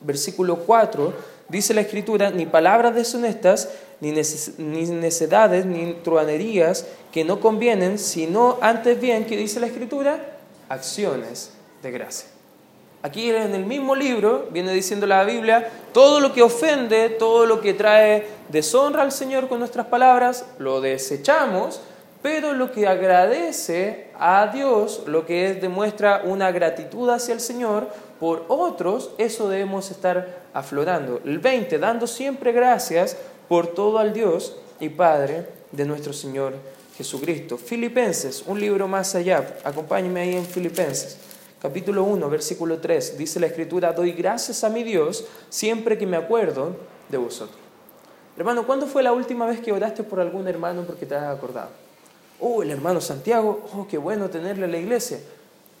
versículo 0.00 0.56
4, 0.56 1.12
dice 1.48 1.72
la 1.74 1.82
escritura, 1.82 2.32
ni 2.32 2.44
palabras 2.44 2.92
deshonestas, 2.92 3.68
ni, 4.00 4.10
necedades, 4.10 5.64
ni 5.64 5.92
truanerías 6.02 6.86
que 7.12 7.22
no 7.22 7.38
convienen, 7.38 8.00
sino 8.00 8.58
antes 8.62 9.00
bien, 9.00 9.26
¿qué 9.26 9.36
dice 9.36 9.60
la 9.60 9.68
escritura? 9.68 10.38
Acciones 10.68 11.52
de 11.80 11.92
gracia. 11.92 12.28
Aquí 13.02 13.30
en 13.30 13.54
el 13.54 13.64
mismo 13.64 13.94
libro 13.94 14.48
viene 14.50 14.72
diciendo 14.72 15.06
la 15.06 15.22
Biblia, 15.22 15.70
todo 15.92 16.18
lo 16.18 16.32
que 16.32 16.42
ofende, 16.42 17.10
todo 17.10 17.46
lo 17.46 17.60
que 17.60 17.74
trae 17.74 18.26
deshonra 18.48 19.02
al 19.02 19.12
Señor 19.12 19.48
con 19.48 19.60
nuestras 19.60 19.86
palabras, 19.86 20.46
lo 20.58 20.80
desechamos 20.80 21.80
pero 22.22 22.52
lo 22.52 22.72
que 22.72 22.86
agradece 22.86 24.08
a 24.18 24.50
Dios, 24.52 25.04
lo 25.06 25.24
que 25.24 25.50
es, 25.50 25.60
demuestra 25.60 26.22
una 26.24 26.50
gratitud 26.50 27.08
hacia 27.10 27.34
el 27.34 27.40
Señor 27.40 27.88
por 28.18 28.44
otros, 28.48 29.10
eso 29.18 29.48
debemos 29.48 29.90
estar 29.90 30.40
aflorando. 30.52 31.20
El 31.24 31.38
20, 31.38 31.78
dando 31.78 32.06
siempre 32.06 32.52
gracias 32.52 33.16
por 33.48 33.68
todo 33.68 33.98
al 33.98 34.12
Dios 34.12 34.56
y 34.80 34.88
Padre 34.88 35.46
de 35.70 35.84
nuestro 35.84 36.12
Señor 36.12 36.54
Jesucristo. 36.96 37.56
Filipenses, 37.56 38.42
un 38.46 38.60
libro 38.60 38.88
más 38.88 39.14
allá, 39.14 39.58
acompáñenme 39.62 40.20
ahí 40.20 40.36
en 40.36 40.44
Filipenses. 40.44 41.16
Capítulo 41.62 42.04
1, 42.04 42.28
versículo 42.28 42.78
3, 42.78 43.18
dice 43.18 43.40
la 43.40 43.46
escritura, 43.46 43.92
doy 43.92 44.12
gracias 44.12 44.62
a 44.64 44.68
mi 44.68 44.82
Dios 44.82 45.24
siempre 45.48 45.98
que 45.98 46.06
me 46.06 46.16
acuerdo 46.16 46.76
de 47.08 47.18
vosotros. 47.18 47.58
Hermano, 48.36 48.66
¿cuándo 48.66 48.86
fue 48.86 49.02
la 49.02 49.12
última 49.12 49.46
vez 49.46 49.60
que 49.60 49.72
oraste 49.72 50.04
por 50.04 50.20
algún 50.20 50.46
hermano 50.46 50.82
porque 50.82 51.06
te 51.06 51.16
has 51.16 51.36
acordado? 51.36 51.87
Oh, 52.40 52.62
el 52.62 52.70
hermano 52.70 53.00
Santiago, 53.00 53.68
oh, 53.74 53.86
qué 53.88 53.98
bueno 53.98 54.30
tenerle 54.30 54.66
en 54.66 54.72
la 54.72 54.78
iglesia. 54.78 55.18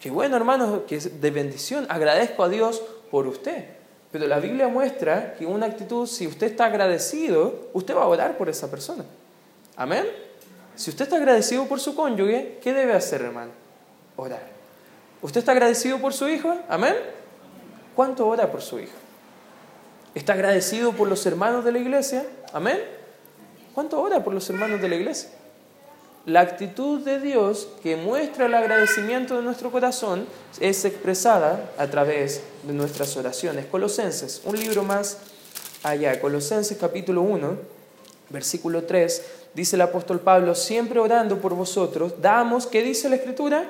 Qué 0.00 0.10
bueno, 0.10 0.36
hermano, 0.36 0.86
que 0.86 0.96
es 0.96 1.20
de 1.20 1.30
bendición. 1.30 1.86
Agradezco 1.88 2.44
a 2.44 2.48
Dios 2.48 2.82
por 3.10 3.26
usted. 3.26 3.64
Pero 4.10 4.26
la 4.26 4.38
Biblia 4.38 4.68
muestra 4.68 5.34
que 5.34 5.44
una 5.44 5.66
actitud, 5.66 6.06
si 6.06 6.26
usted 6.26 6.48
está 6.48 6.66
agradecido, 6.66 7.68
usted 7.72 7.94
va 7.94 8.02
a 8.02 8.08
orar 8.08 8.38
por 8.38 8.48
esa 8.48 8.70
persona. 8.70 9.04
Amén. 9.76 10.06
Si 10.76 10.90
usted 10.90 11.04
está 11.04 11.16
agradecido 11.16 11.66
por 11.66 11.80
su 11.80 11.94
cónyuge, 11.94 12.58
¿qué 12.62 12.72
debe 12.72 12.94
hacer, 12.94 13.22
hermano? 13.22 13.50
Orar. 14.16 14.42
¿Usted 15.20 15.40
está 15.40 15.52
agradecido 15.52 15.98
por 15.98 16.14
su 16.14 16.28
hijo? 16.28 16.56
Amén. 16.68 16.94
¿Cuánto 17.94 18.26
ora 18.26 18.50
por 18.50 18.62
su 18.62 18.78
hijo? 18.78 18.92
¿Está 20.14 20.32
agradecido 20.34 20.92
por 20.92 21.08
los 21.08 21.26
hermanos 21.26 21.64
de 21.64 21.72
la 21.72 21.78
iglesia? 21.78 22.24
Amén. 22.52 22.78
¿Cuánto 23.74 24.00
ora 24.00 24.22
por 24.22 24.32
los 24.32 24.48
hermanos 24.48 24.80
de 24.80 24.88
la 24.88 24.94
iglesia? 24.94 25.30
La 26.28 26.40
actitud 26.40 27.00
de 27.00 27.20
Dios 27.20 27.68
que 27.82 27.96
muestra 27.96 28.44
el 28.44 28.54
agradecimiento 28.54 29.34
de 29.34 29.42
nuestro 29.42 29.72
corazón 29.72 30.26
es 30.60 30.84
expresada 30.84 31.70
a 31.78 31.86
través 31.86 32.42
de 32.64 32.74
nuestras 32.74 33.16
oraciones. 33.16 33.64
Colosenses, 33.64 34.42
un 34.44 34.58
libro 34.58 34.82
más 34.82 35.16
allá, 35.82 36.20
Colosenses 36.20 36.76
capítulo 36.76 37.22
1, 37.22 37.56
versículo 38.28 38.84
3, 38.84 39.22
dice 39.54 39.76
el 39.76 39.80
apóstol 39.80 40.20
Pablo, 40.20 40.54
siempre 40.54 41.00
orando 41.00 41.40
por 41.40 41.54
vosotros, 41.54 42.20
damos, 42.20 42.66
¿qué 42.66 42.82
dice 42.82 43.08
la 43.08 43.16
escritura? 43.16 43.64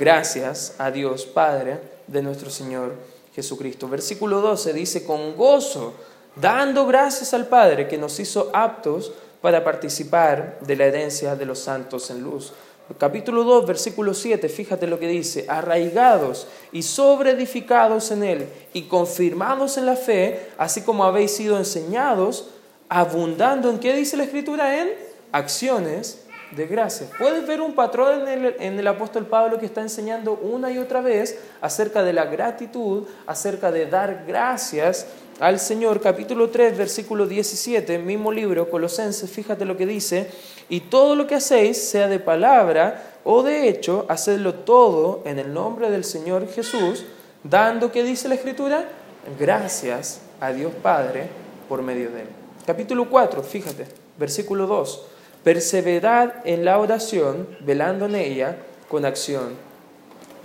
Gracias 0.00 0.74
a 0.78 0.90
Dios 0.90 1.24
Padre 1.24 1.78
de 2.08 2.20
nuestro 2.20 2.50
Señor 2.50 2.96
Jesucristo. 3.32 3.86
Versículo 3.86 4.40
12 4.40 4.72
dice, 4.72 5.04
con 5.04 5.36
gozo, 5.36 5.94
dando 6.34 6.84
gracias 6.84 7.32
al 7.32 7.46
Padre 7.46 7.86
que 7.86 7.96
nos 7.96 8.18
hizo 8.18 8.50
aptos 8.52 9.12
para 9.42 9.64
participar 9.64 10.58
de 10.60 10.76
la 10.76 10.86
herencia 10.86 11.36
de 11.36 11.44
los 11.44 11.58
santos 11.58 12.10
en 12.10 12.22
luz. 12.22 12.52
Capítulo 12.98 13.44
2, 13.44 13.66
versículo 13.66 14.14
7, 14.14 14.48
fíjate 14.48 14.86
lo 14.86 14.98
que 14.98 15.08
dice, 15.08 15.46
arraigados 15.48 16.46
y 16.72 16.82
sobreedificados 16.82 18.10
en 18.10 18.22
Él 18.22 18.48
y 18.72 18.82
confirmados 18.82 19.78
en 19.78 19.86
la 19.86 19.96
fe, 19.96 20.48
así 20.58 20.82
como 20.82 21.04
habéis 21.04 21.36
sido 21.36 21.58
enseñados, 21.58 22.50
abundando 22.88 23.70
en 23.70 23.78
qué 23.78 23.94
dice 23.94 24.16
la 24.16 24.24
Escritura, 24.24 24.80
en 24.80 24.90
acciones 25.32 26.22
de 26.54 26.66
gracia. 26.66 27.08
Puedes 27.18 27.46
ver 27.46 27.60
un 27.60 27.74
patrón 27.74 28.28
en 28.28 28.44
el, 28.44 28.56
en 28.58 28.78
el, 28.78 28.86
apóstol 28.86 29.26
Pablo 29.26 29.58
que 29.58 29.66
está 29.66 29.80
enseñando 29.80 30.34
una 30.34 30.70
y 30.70 30.78
otra 30.78 31.00
vez 31.00 31.38
acerca 31.62 32.02
de 32.02 32.12
la 32.12 32.26
gratitud, 32.26 33.06
acerca 33.26 33.72
de 33.72 33.86
dar 33.86 34.24
gracias 34.26 35.06
al 35.42 35.58
Señor, 35.58 36.00
capítulo 36.00 36.50
3, 36.50 36.78
versículo 36.78 37.26
17, 37.26 37.98
mismo 37.98 38.30
libro, 38.30 38.70
Colosenses, 38.70 39.28
fíjate 39.28 39.64
lo 39.64 39.76
que 39.76 39.86
dice, 39.86 40.30
y 40.68 40.82
todo 40.82 41.16
lo 41.16 41.26
que 41.26 41.34
hacéis, 41.34 41.82
sea 41.82 42.06
de 42.06 42.20
palabra 42.20 43.16
o 43.24 43.42
de 43.42 43.68
hecho, 43.68 44.06
hacedlo 44.08 44.54
todo 44.54 45.20
en 45.24 45.40
el 45.40 45.52
nombre 45.52 45.90
del 45.90 46.04
Señor 46.04 46.48
Jesús, 46.48 47.06
dando, 47.42 47.90
¿qué 47.90 48.04
dice 48.04 48.28
la 48.28 48.36
Escritura? 48.36 48.88
Gracias 49.36 50.20
a 50.38 50.52
Dios 50.52 50.72
Padre 50.80 51.26
por 51.68 51.82
medio 51.82 52.12
de 52.12 52.20
él. 52.20 52.28
Capítulo 52.64 53.10
4, 53.10 53.42
fíjate, 53.42 53.88
versículo 54.16 54.68
2, 54.68 55.06
perseverad 55.42 56.34
en 56.44 56.64
la 56.64 56.78
oración, 56.78 57.48
velando 57.62 58.06
en 58.06 58.14
ella 58.14 58.58
con 58.88 59.04
acción 59.04 59.56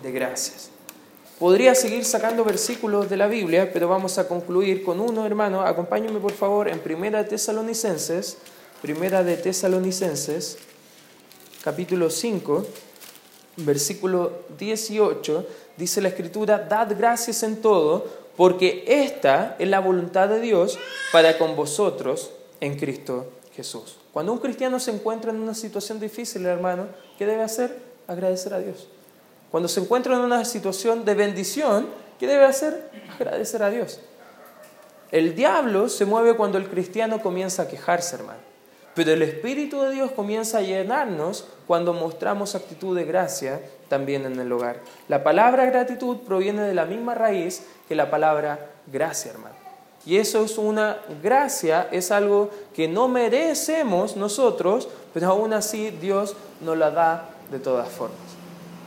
de 0.02 0.12
gracias. 0.12 0.72
Podría 1.40 1.76
seguir 1.76 2.04
sacando 2.04 2.44
versículos 2.44 3.12
de 3.12 3.18
la 3.18 3.28
Biblia, 3.28 3.72
pero 3.72 3.88
vamos 3.88 4.18
a 4.18 4.28
concluir 4.28 4.84
con 4.84 5.00
uno, 5.00 5.24
hermano. 5.24 5.62
Acompáñenme 5.62 6.20
por 6.20 6.32
favor 6.32 6.68
en 6.68 6.80
Primera 6.80 7.22
de 7.22 7.30
Tesalonicenses, 7.30 8.40
Primera 8.82 9.24
de 9.24 9.38
Tesalonicenses, 9.38 10.58
capítulo 11.64 12.10
5, 12.10 12.66
versículo 13.58 14.32
18, 14.58 15.46
dice 15.78 16.02
la 16.02 16.08
Escritura, 16.08 16.58
dad 16.58 16.96
gracias 16.98 17.44
en 17.44 17.62
todo, 17.62 18.08
porque 18.36 18.84
esta 18.88 19.56
es 19.60 19.68
la 19.68 19.80
voluntad 19.80 20.30
de 20.30 20.40
Dios 20.40 20.80
para 21.12 21.38
con 21.38 21.56
vosotros 21.56 22.32
en 22.62 22.80
Cristo 22.80 23.28
Jesús. 23.56 23.98
Cuando 24.12 24.34
un 24.34 24.40
cristiano 24.40 24.80
se 24.80 24.90
encuentra 24.90 25.30
en 25.30 25.40
una 25.40 25.54
situación 25.54 26.00
difícil, 26.00 26.48
hermano, 26.48 26.88
¿qué 27.20 27.28
debe 27.28 27.44
hacer? 27.44 27.78
Agradecer 28.08 28.56
a 28.56 28.60
Dios. 28.60 28.88
Cuando 29.58 29.70
se 29.70 29.80
encuentra 29.80 30.14
en 30.14 30.22
una 30.22 30.46
situación 30.46 31.04
de 31.04 31.16
bendición, 31.16 31.88
¿qué 32.20 32.28
debe 32.28 32.46
hacer? 32.46 32.92
Agradecer 33.16 33.64
a 33.64 33.72
Dios. 33.72 34.00
El 35.12 35.34
diablo 35.34 35.90
se 35.90 36.06
mueve 36.06 36.36
cuando 36.36 36.60
el 36.60 36.70
cristiano 36.70 37.24
comienza 37.24 37.64
a 37.64 37.68
quejarse, 37.68 38.18
hermano. 38.18 38.38
Pero 38.94 39.14
el 39.14 39.24
Espíritu 39.24 39.82
de 39.82 39.94
Dios 39.94 40.12
comienza 40.12 40.60
a 40.60 40.62
llenarnos 40.62 41.46
cuando 41.66 41.92
mostramos 41.94 42.54
actitud 42.54 42.96
de 42.96 43.06
gracia 43.06 43.60
también 43.90 44.28
en 44.28 44.40
el 44.40 44.52
hogar. 44.52 44.80
La 45.08 45.24
palabra 45.24 45.66
gratitud 45.66 46.18
proviene 46.18 46.62
de 46.62 46.76
la 46.76 46.86
misma 46.86 47.16
raíz 47.16 47.64
que 47.88 47.96
la 47.96 48.12
palabra 48.12 48.60
gracia, 48.86 49.32
hermano. 49.32 49.56
Y 50.06 50.18
eso 50.18 50.46
es 50.46 50.60
una 50.60 51.00
gracia, 51.24 51.88
es 51.92 52.12
algo 52.12 52.52
que 52.76 52.88
no 52.88 53.08
merecemos 53.08 54.16
nosotros, 54.16 54.88
pero 55.16 55.30
aún 55.30 55.52
así 55.54 55.90
Dios 55.90 56.36
nos 56.62 56.78
la 56.78 56.92
da 56.92 57.30
de 57.50 57.58
todas 57.58 57.90
formas. 57.90 58.27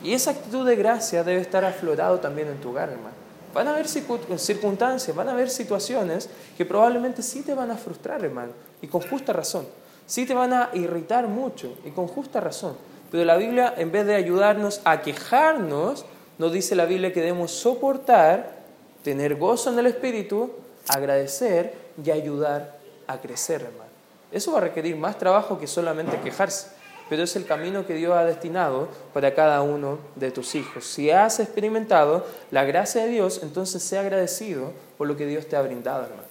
Y 0.03 0.13
esa 0.13 0.31
actitud 0.31 0.65
de 0.65 0.75
gracia 0.75 1.23
debe 1.23 1.41
estar 1.41 1.63
aflorado 1.63 2.19
también 2.19 2.47
en 2.47 2.59
tu 2.59 2.69
hogar, 2.69 2.89
hermano. 2.89 3.15
Van 3.53 3.67
a 3.67 3.71
haber 3.71 3.87
circunstancias, 3.87 5.15
van 5.15 5.27
a 5.27 5.33
haber 5.33 5.49
situaciones 5.49 6.29
que 6.57 6.65
probablemente 6.65 7.21
sí 7.21 7.41
te 7.41 7.53
van 7.53 7.69
a 7.69 7.75
frustrar, 7.75 8.23
hermano, 8.23 8.53
y 8.81 8.87
con 8.87 9.01
justa 9.01 9.33
razón. 9.33 9.67
Sí 10.05 10.25
te 10.25 10.33
van 10.33 10.53
a 10.53 10.69
irritar 10.73 11.27
mucho, 11.27 11.77
y 11.85 11.91
con 11.91 12.07
justa 12.07 12.39
razón. 12.39 12.75
Pero 13.11 13.25
la 13.25 13.35
Biblia, 13.35 13.73
en 13.77 13.91
vez 13.91 14.05
de 14.05 14.15
ayudarnos 14.15 14.81
a 14.85 15.01
quejarnos, 15.01 16.05
nos 16.37 16.51
dice 16.53 16.75
la 16.75 16.85
Biblia 16.85 17.11
que 17.11 17.19
debemos 17.19 17.51
soportar, 17.51 18.61
tener 19.03 19.35
gozo 19.35 19.71
en 19.71 19.79
el 19.79 19.87
Espíritu, 19.87 20.51
agradecer 20.87 21.73
y 22.03 22.09
ayudar 22.09 22.77
a 23.07 23.19
crecer, 23.19 23.61
hermano. 23.61 23.91
Eso 24.31 24.53
va 24.53 24.59
a 24.59 24.61
requerir 24.61 24.95
más 24.95 25.17
trabajo 25.17 25.59
que 25.59 25.67
solamente 25.67 26.19
quejarse 26.21 26.69
pero 27.11 27.23
es 27.23 27.35
el 27.35 27.45
camino 27.45 27.85
que 27.85 27.95
Dios 27.95 28.13
ha 28.13 28.23
destinado 28.23 28.87
para 29.13 29.35
cada 29.35 29.61
uno 29.63 29.99
de 30.15 30.31
tus 30.31 30.55
hijos. 30.55 30.85
Si 30.85 31.11
has 31.11 31.41
experimentado 31.41 32.25
la 32.51 32.63
gracia 32.63 33.03
de 33.03 33.09
Dios, 33.09 33.41
entonces 33.43 33.83
sea 33.83 33.99
agradecido 33.99 34.71
por 34.97 35.09
lo 35.09 35.17
que 35.17 35.25
Dios 35.25 35.45
te 35.45 35.57
ha 35.57 35.61
brindado, 35.61 36.03
hermano. 36.03 36.23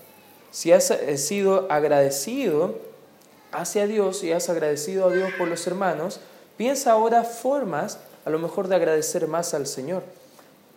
Si 0.50 0.72
has 0.72 0.90
eh, 0.90 1.18
sido 1.18 1.70
agradecido 1.70 2.78
hacia 3.52 3.86
Dios 3.86 4.24
y 4.24 4.32
has 4.32 4.48
agradecido 4.48 5.06
a 5.06 5.12
Dios 5.12 5.30
por 5.36 5.48
los 5.48 5.66
hermanos, 5.66 6.18
piensa 6.56 6.92
ahora 6.92 7.24
formas 7.24 7.98
a 8.24 8.30
lo 8.30 8.38
mejor 8.38 8.66
de 8.66 8.76
agradecer 8.76 9.28
más 9.28 9.52
al 9.52 9.66
Señor. 9.66 10.02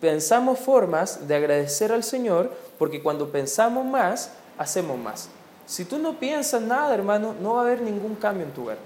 Pensamos 0.02 0.58
formas 0.58 1.26
de 1.26 1.34
agradecer 1.34 1.92
al 1.92 2.04
Señor 2.04 2.50
porque 2.78 3.02
cuando 3.02 3.32
pensamos 3.32 3.86
más, 3.86 4.32
hacemos 4.58 4.98
más. 4.98 5.30
Si 5.64 5.86
tú 5.86 5.98
no 5.98 6.20
piensas 6.20 6.60
nada, 6.60 6.92
hermano, 6.92 7.34
no 7.40 7.54
va 7.54 7.60
a 7.60 7.64
haber 7.64 7.80
ningún 7.80 8.16
cambio 8.16 8.44
en 8.44 8.52
tu 8.52 8.64
vida. 8.64 8.76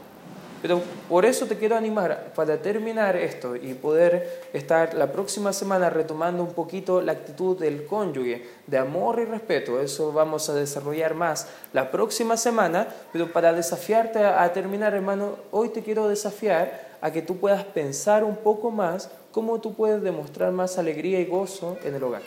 Pero 0.61 0.83
por 1.09 1.25
eso 1.25 1.47
te 1.47 1.57
quiero 1.57 1.77
animar 1.77 2.33
para 2.35 2.61
terminar 2.61 3.17
esto 3.17 3.55
y 3.55 3.75
poder 3.75 4.49
estar 4.53 4.95
la 4.95 5.13
próxima 5.13 5.53
semana 5.53 5.89
retomando 5.89 6.43
un 6.43 6.53
poquito 6.53 7.01
la 7.01 7.13
actitud 7.13 7.57
del 7.57 7.87
cónyuge, 7.87 8.45
de 8.67 8.79
amor 8.79 9.21
y 9.21 9.25
respeto. 9.25 9.81
Eso 9.81 10.13
vamos 10.13 10.49
a 10.49 10.55
desarrollar 10.55 11.15
más 11.15 11.47
la 11.73 11.91
próxima 11.93 12.37
semana, 12.37 12.89
pero 13.13 13.33
para 13.33 13.53
desafiarte 13.53 14.25
a, 14.25 14.53
terminar, 14.53 14.95
hermano, 14.95 15.37
hoy 15.53 15.69
te 15.69 15.83
quiero 15.83 16.09
desafiar 16.09 16.89
a 17.01 17.13
que 17.13 17.23
tú 17.23 17.37
puedas 17.37 17.63
pensar 17.63 18.25
un 18.25 18.37
poco 18.37 18.73
más 18.73 19.11
cómo 19.31 19.61
tú 19.61 19.75
puedes 19.75 20.03
demostrar 20.03 20.51
más 20.51 20.77
alegría 20.79 21.21
y 21.21 21.27
gozo 21.27 21.79
en 21.85 21.95
el 21.95 22.03
hogar. 22.03 22.23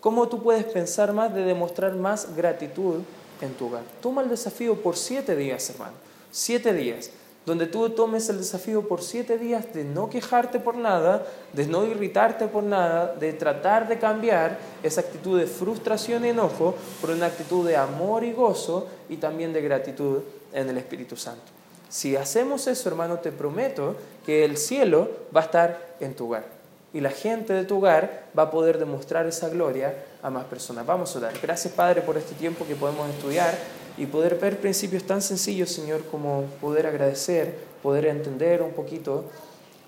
Cómo 0.00 0.28
tú 0.28 0.42
puedes 0.42 0.64
pensar 0.64 1.12
más 1.12 1.32
de 1.32 1.44
demostrar 1.44 1.94
más 1.94 2.34
gratitud 2.34 3.02
en 3.40 3.54
tu 3.54 3.66
hogar. 3.66 3.82
Toma 4.00 4.22
el 4.22 4.28
desafío 4.28 4.74
por 4.82 4.96
siete 4.96 5.36
días, 5.36 5.70
hermano. 5.70 5.92
Siete 6.32 6.72
días 6.72 7.10
donde 7.46 7.66
tú 7.66 7.88
tomes 7.90 8.28
el 8.28 8.38
desafío 8.38 8.86
por 8.86 9.02
siete 9.02 9.38
días 9.38 9.72
de 9.72 9.84
no 9.84 10.10
quejarte 10.10 10.60
por 10.60 10.76
nada, 10.76 11.26
de 11.52 11.66
no 11.66 11.84
irritarte 11.84 12.46
por 12.46 12.62
nada, 12.62 13.14
de 13.14 13.32
tratar 13.32 13.88
de 13.88 13.98
cambiar 13.98 14.58
esa 14.82 15.00
actitud 15.00 15.38
de 15.38 15.46
frustración 15.46 16.24
y 16.24 16.28
enojo 16.28 16.74
por 17.00 17.10
una 17.10 17.26
actitud 17.26 17.66
de 17.66 17.76
amor 17.76 18.24
y 18.24 18.32
gozo 18.32 18.86
y 19.08 19.16
también 19.16 19.52
de 19.52 19.62
gratitud 19.62 20.18
en 20.52 20.68
el 20.68 20.76
Espíritu 20.76 21.16
Santo. 21.16 21.44
Si 21.88 22.14
hacemos 22.14 22.66
eso, 22.66 22.88
hermano, 22.88 23.18
te 23.18 23.32
prometo 23.32 23.96
que 24.24 24.44
el 24.44 24.56
cielo 24.56 25.08
va 25.34 25.40
a 25.40 25.44
estar 25.44 25.96
en 25.98 26.14
tu 26.14 26.26
hogar 26.26 26.60
y 26.92 27.00
la 27.00 27.10
gente 27.10 27.52
de 27.52 27.64
tu 27.64 27.78
hogar 27.78 28.24
va 28.36 28.44
a 28.44 28.50
poder 28.50 28.78
demostrar 28.78 29.26
esa 29.26 29.48
gloria 29.48 29.94
a 30.22 30.30
más 30.30 30.44
personas. 30.44 30.86
Vamos 30.86 31.14
a 31.14 31.18
orar. 31.18 31.32
Gracias, 31.40 31.72
Padre, 31.72 32.02
por 32.02 32.16
este 32.16 32.34
tiempo 32.34 32.66
que 32.66 32.74
podemos 32.74 33.08
estudiar 33.10 33.56
y 34.00 34.06
poder 34.06 34.36
ver 34.36 34.58
principios 34.58 35.04
tan 35.04 35.20
sencillos, 35.20 35.70
Señor, 35.70 36.02
como 36.10 36.44
poder 36.62 36.86
agradecer, 36.86 37.54
poder 37.82 38.06
entender 38.06 38.62
un 38.62 38.72
poquito 38.72 39.24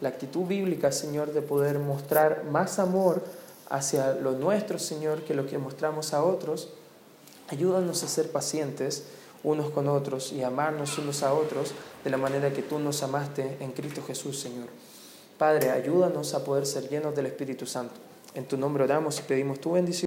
la 0.03 0.11
actitud 0.11 0.47
bíblica, 0.47 0.93
Señor, 0.93 1.33
de 1.33 1.41
poder 1.41 1.79
mostrar 1.79 2.45
más 2.45 2.79
amor 2.79 3.25
hacia 3.71 4.13
lo 4.13 4.33
nuestro, 4.33 4.79
Señor, 4.79 5.23
que 5.23 5.33
lo 5.33 5.47
que 5.47 5.57
mostramos 5.57 6.13
a 6.13 6.23
otros. 6.23 6.69
Ayúdanos 7.49 8.03
a 8.03 8.09
ser 8.09 8.31
pacientes 8.31 9.05
unos 9.43 9.71
con 9.71 9.89
otros 9.89 10.31
y 10.33 10.43
amarnos 10.43 10.99
unos 10.99 11.23
a 11.23 11.33
otros 11.33 11.73
de 12.05 12.11
la 12.11 12.19
manera 12.19 12.53
que 12.53 12.61
tú 12.61 12.79
nos 12.79 13.03
amaste 13.03 13.57
en 13.61 13.73
Cristo 13.73 14.03
Jesús, 14.07 14.39
Señor. 14.39 14.69
Padre, 15.39 15.71
ayúdanos 15.71 16.35
a 16.35 16.45
poder 16.45 16.67
ser 16.67 16.91
llenos 16.91 17.17
del 17.17 17.27
Espíritu 17.27 17.65
Santo. 17.65 17.95
En 18.35 18.45
tu 18.45 18.59
nombre 18.59 18.85
oramos 18.85 19.19
y 19.21 19.23
pedimos 19.23 19.59
tu 19.59 19.73
bendición. 19.73 20.01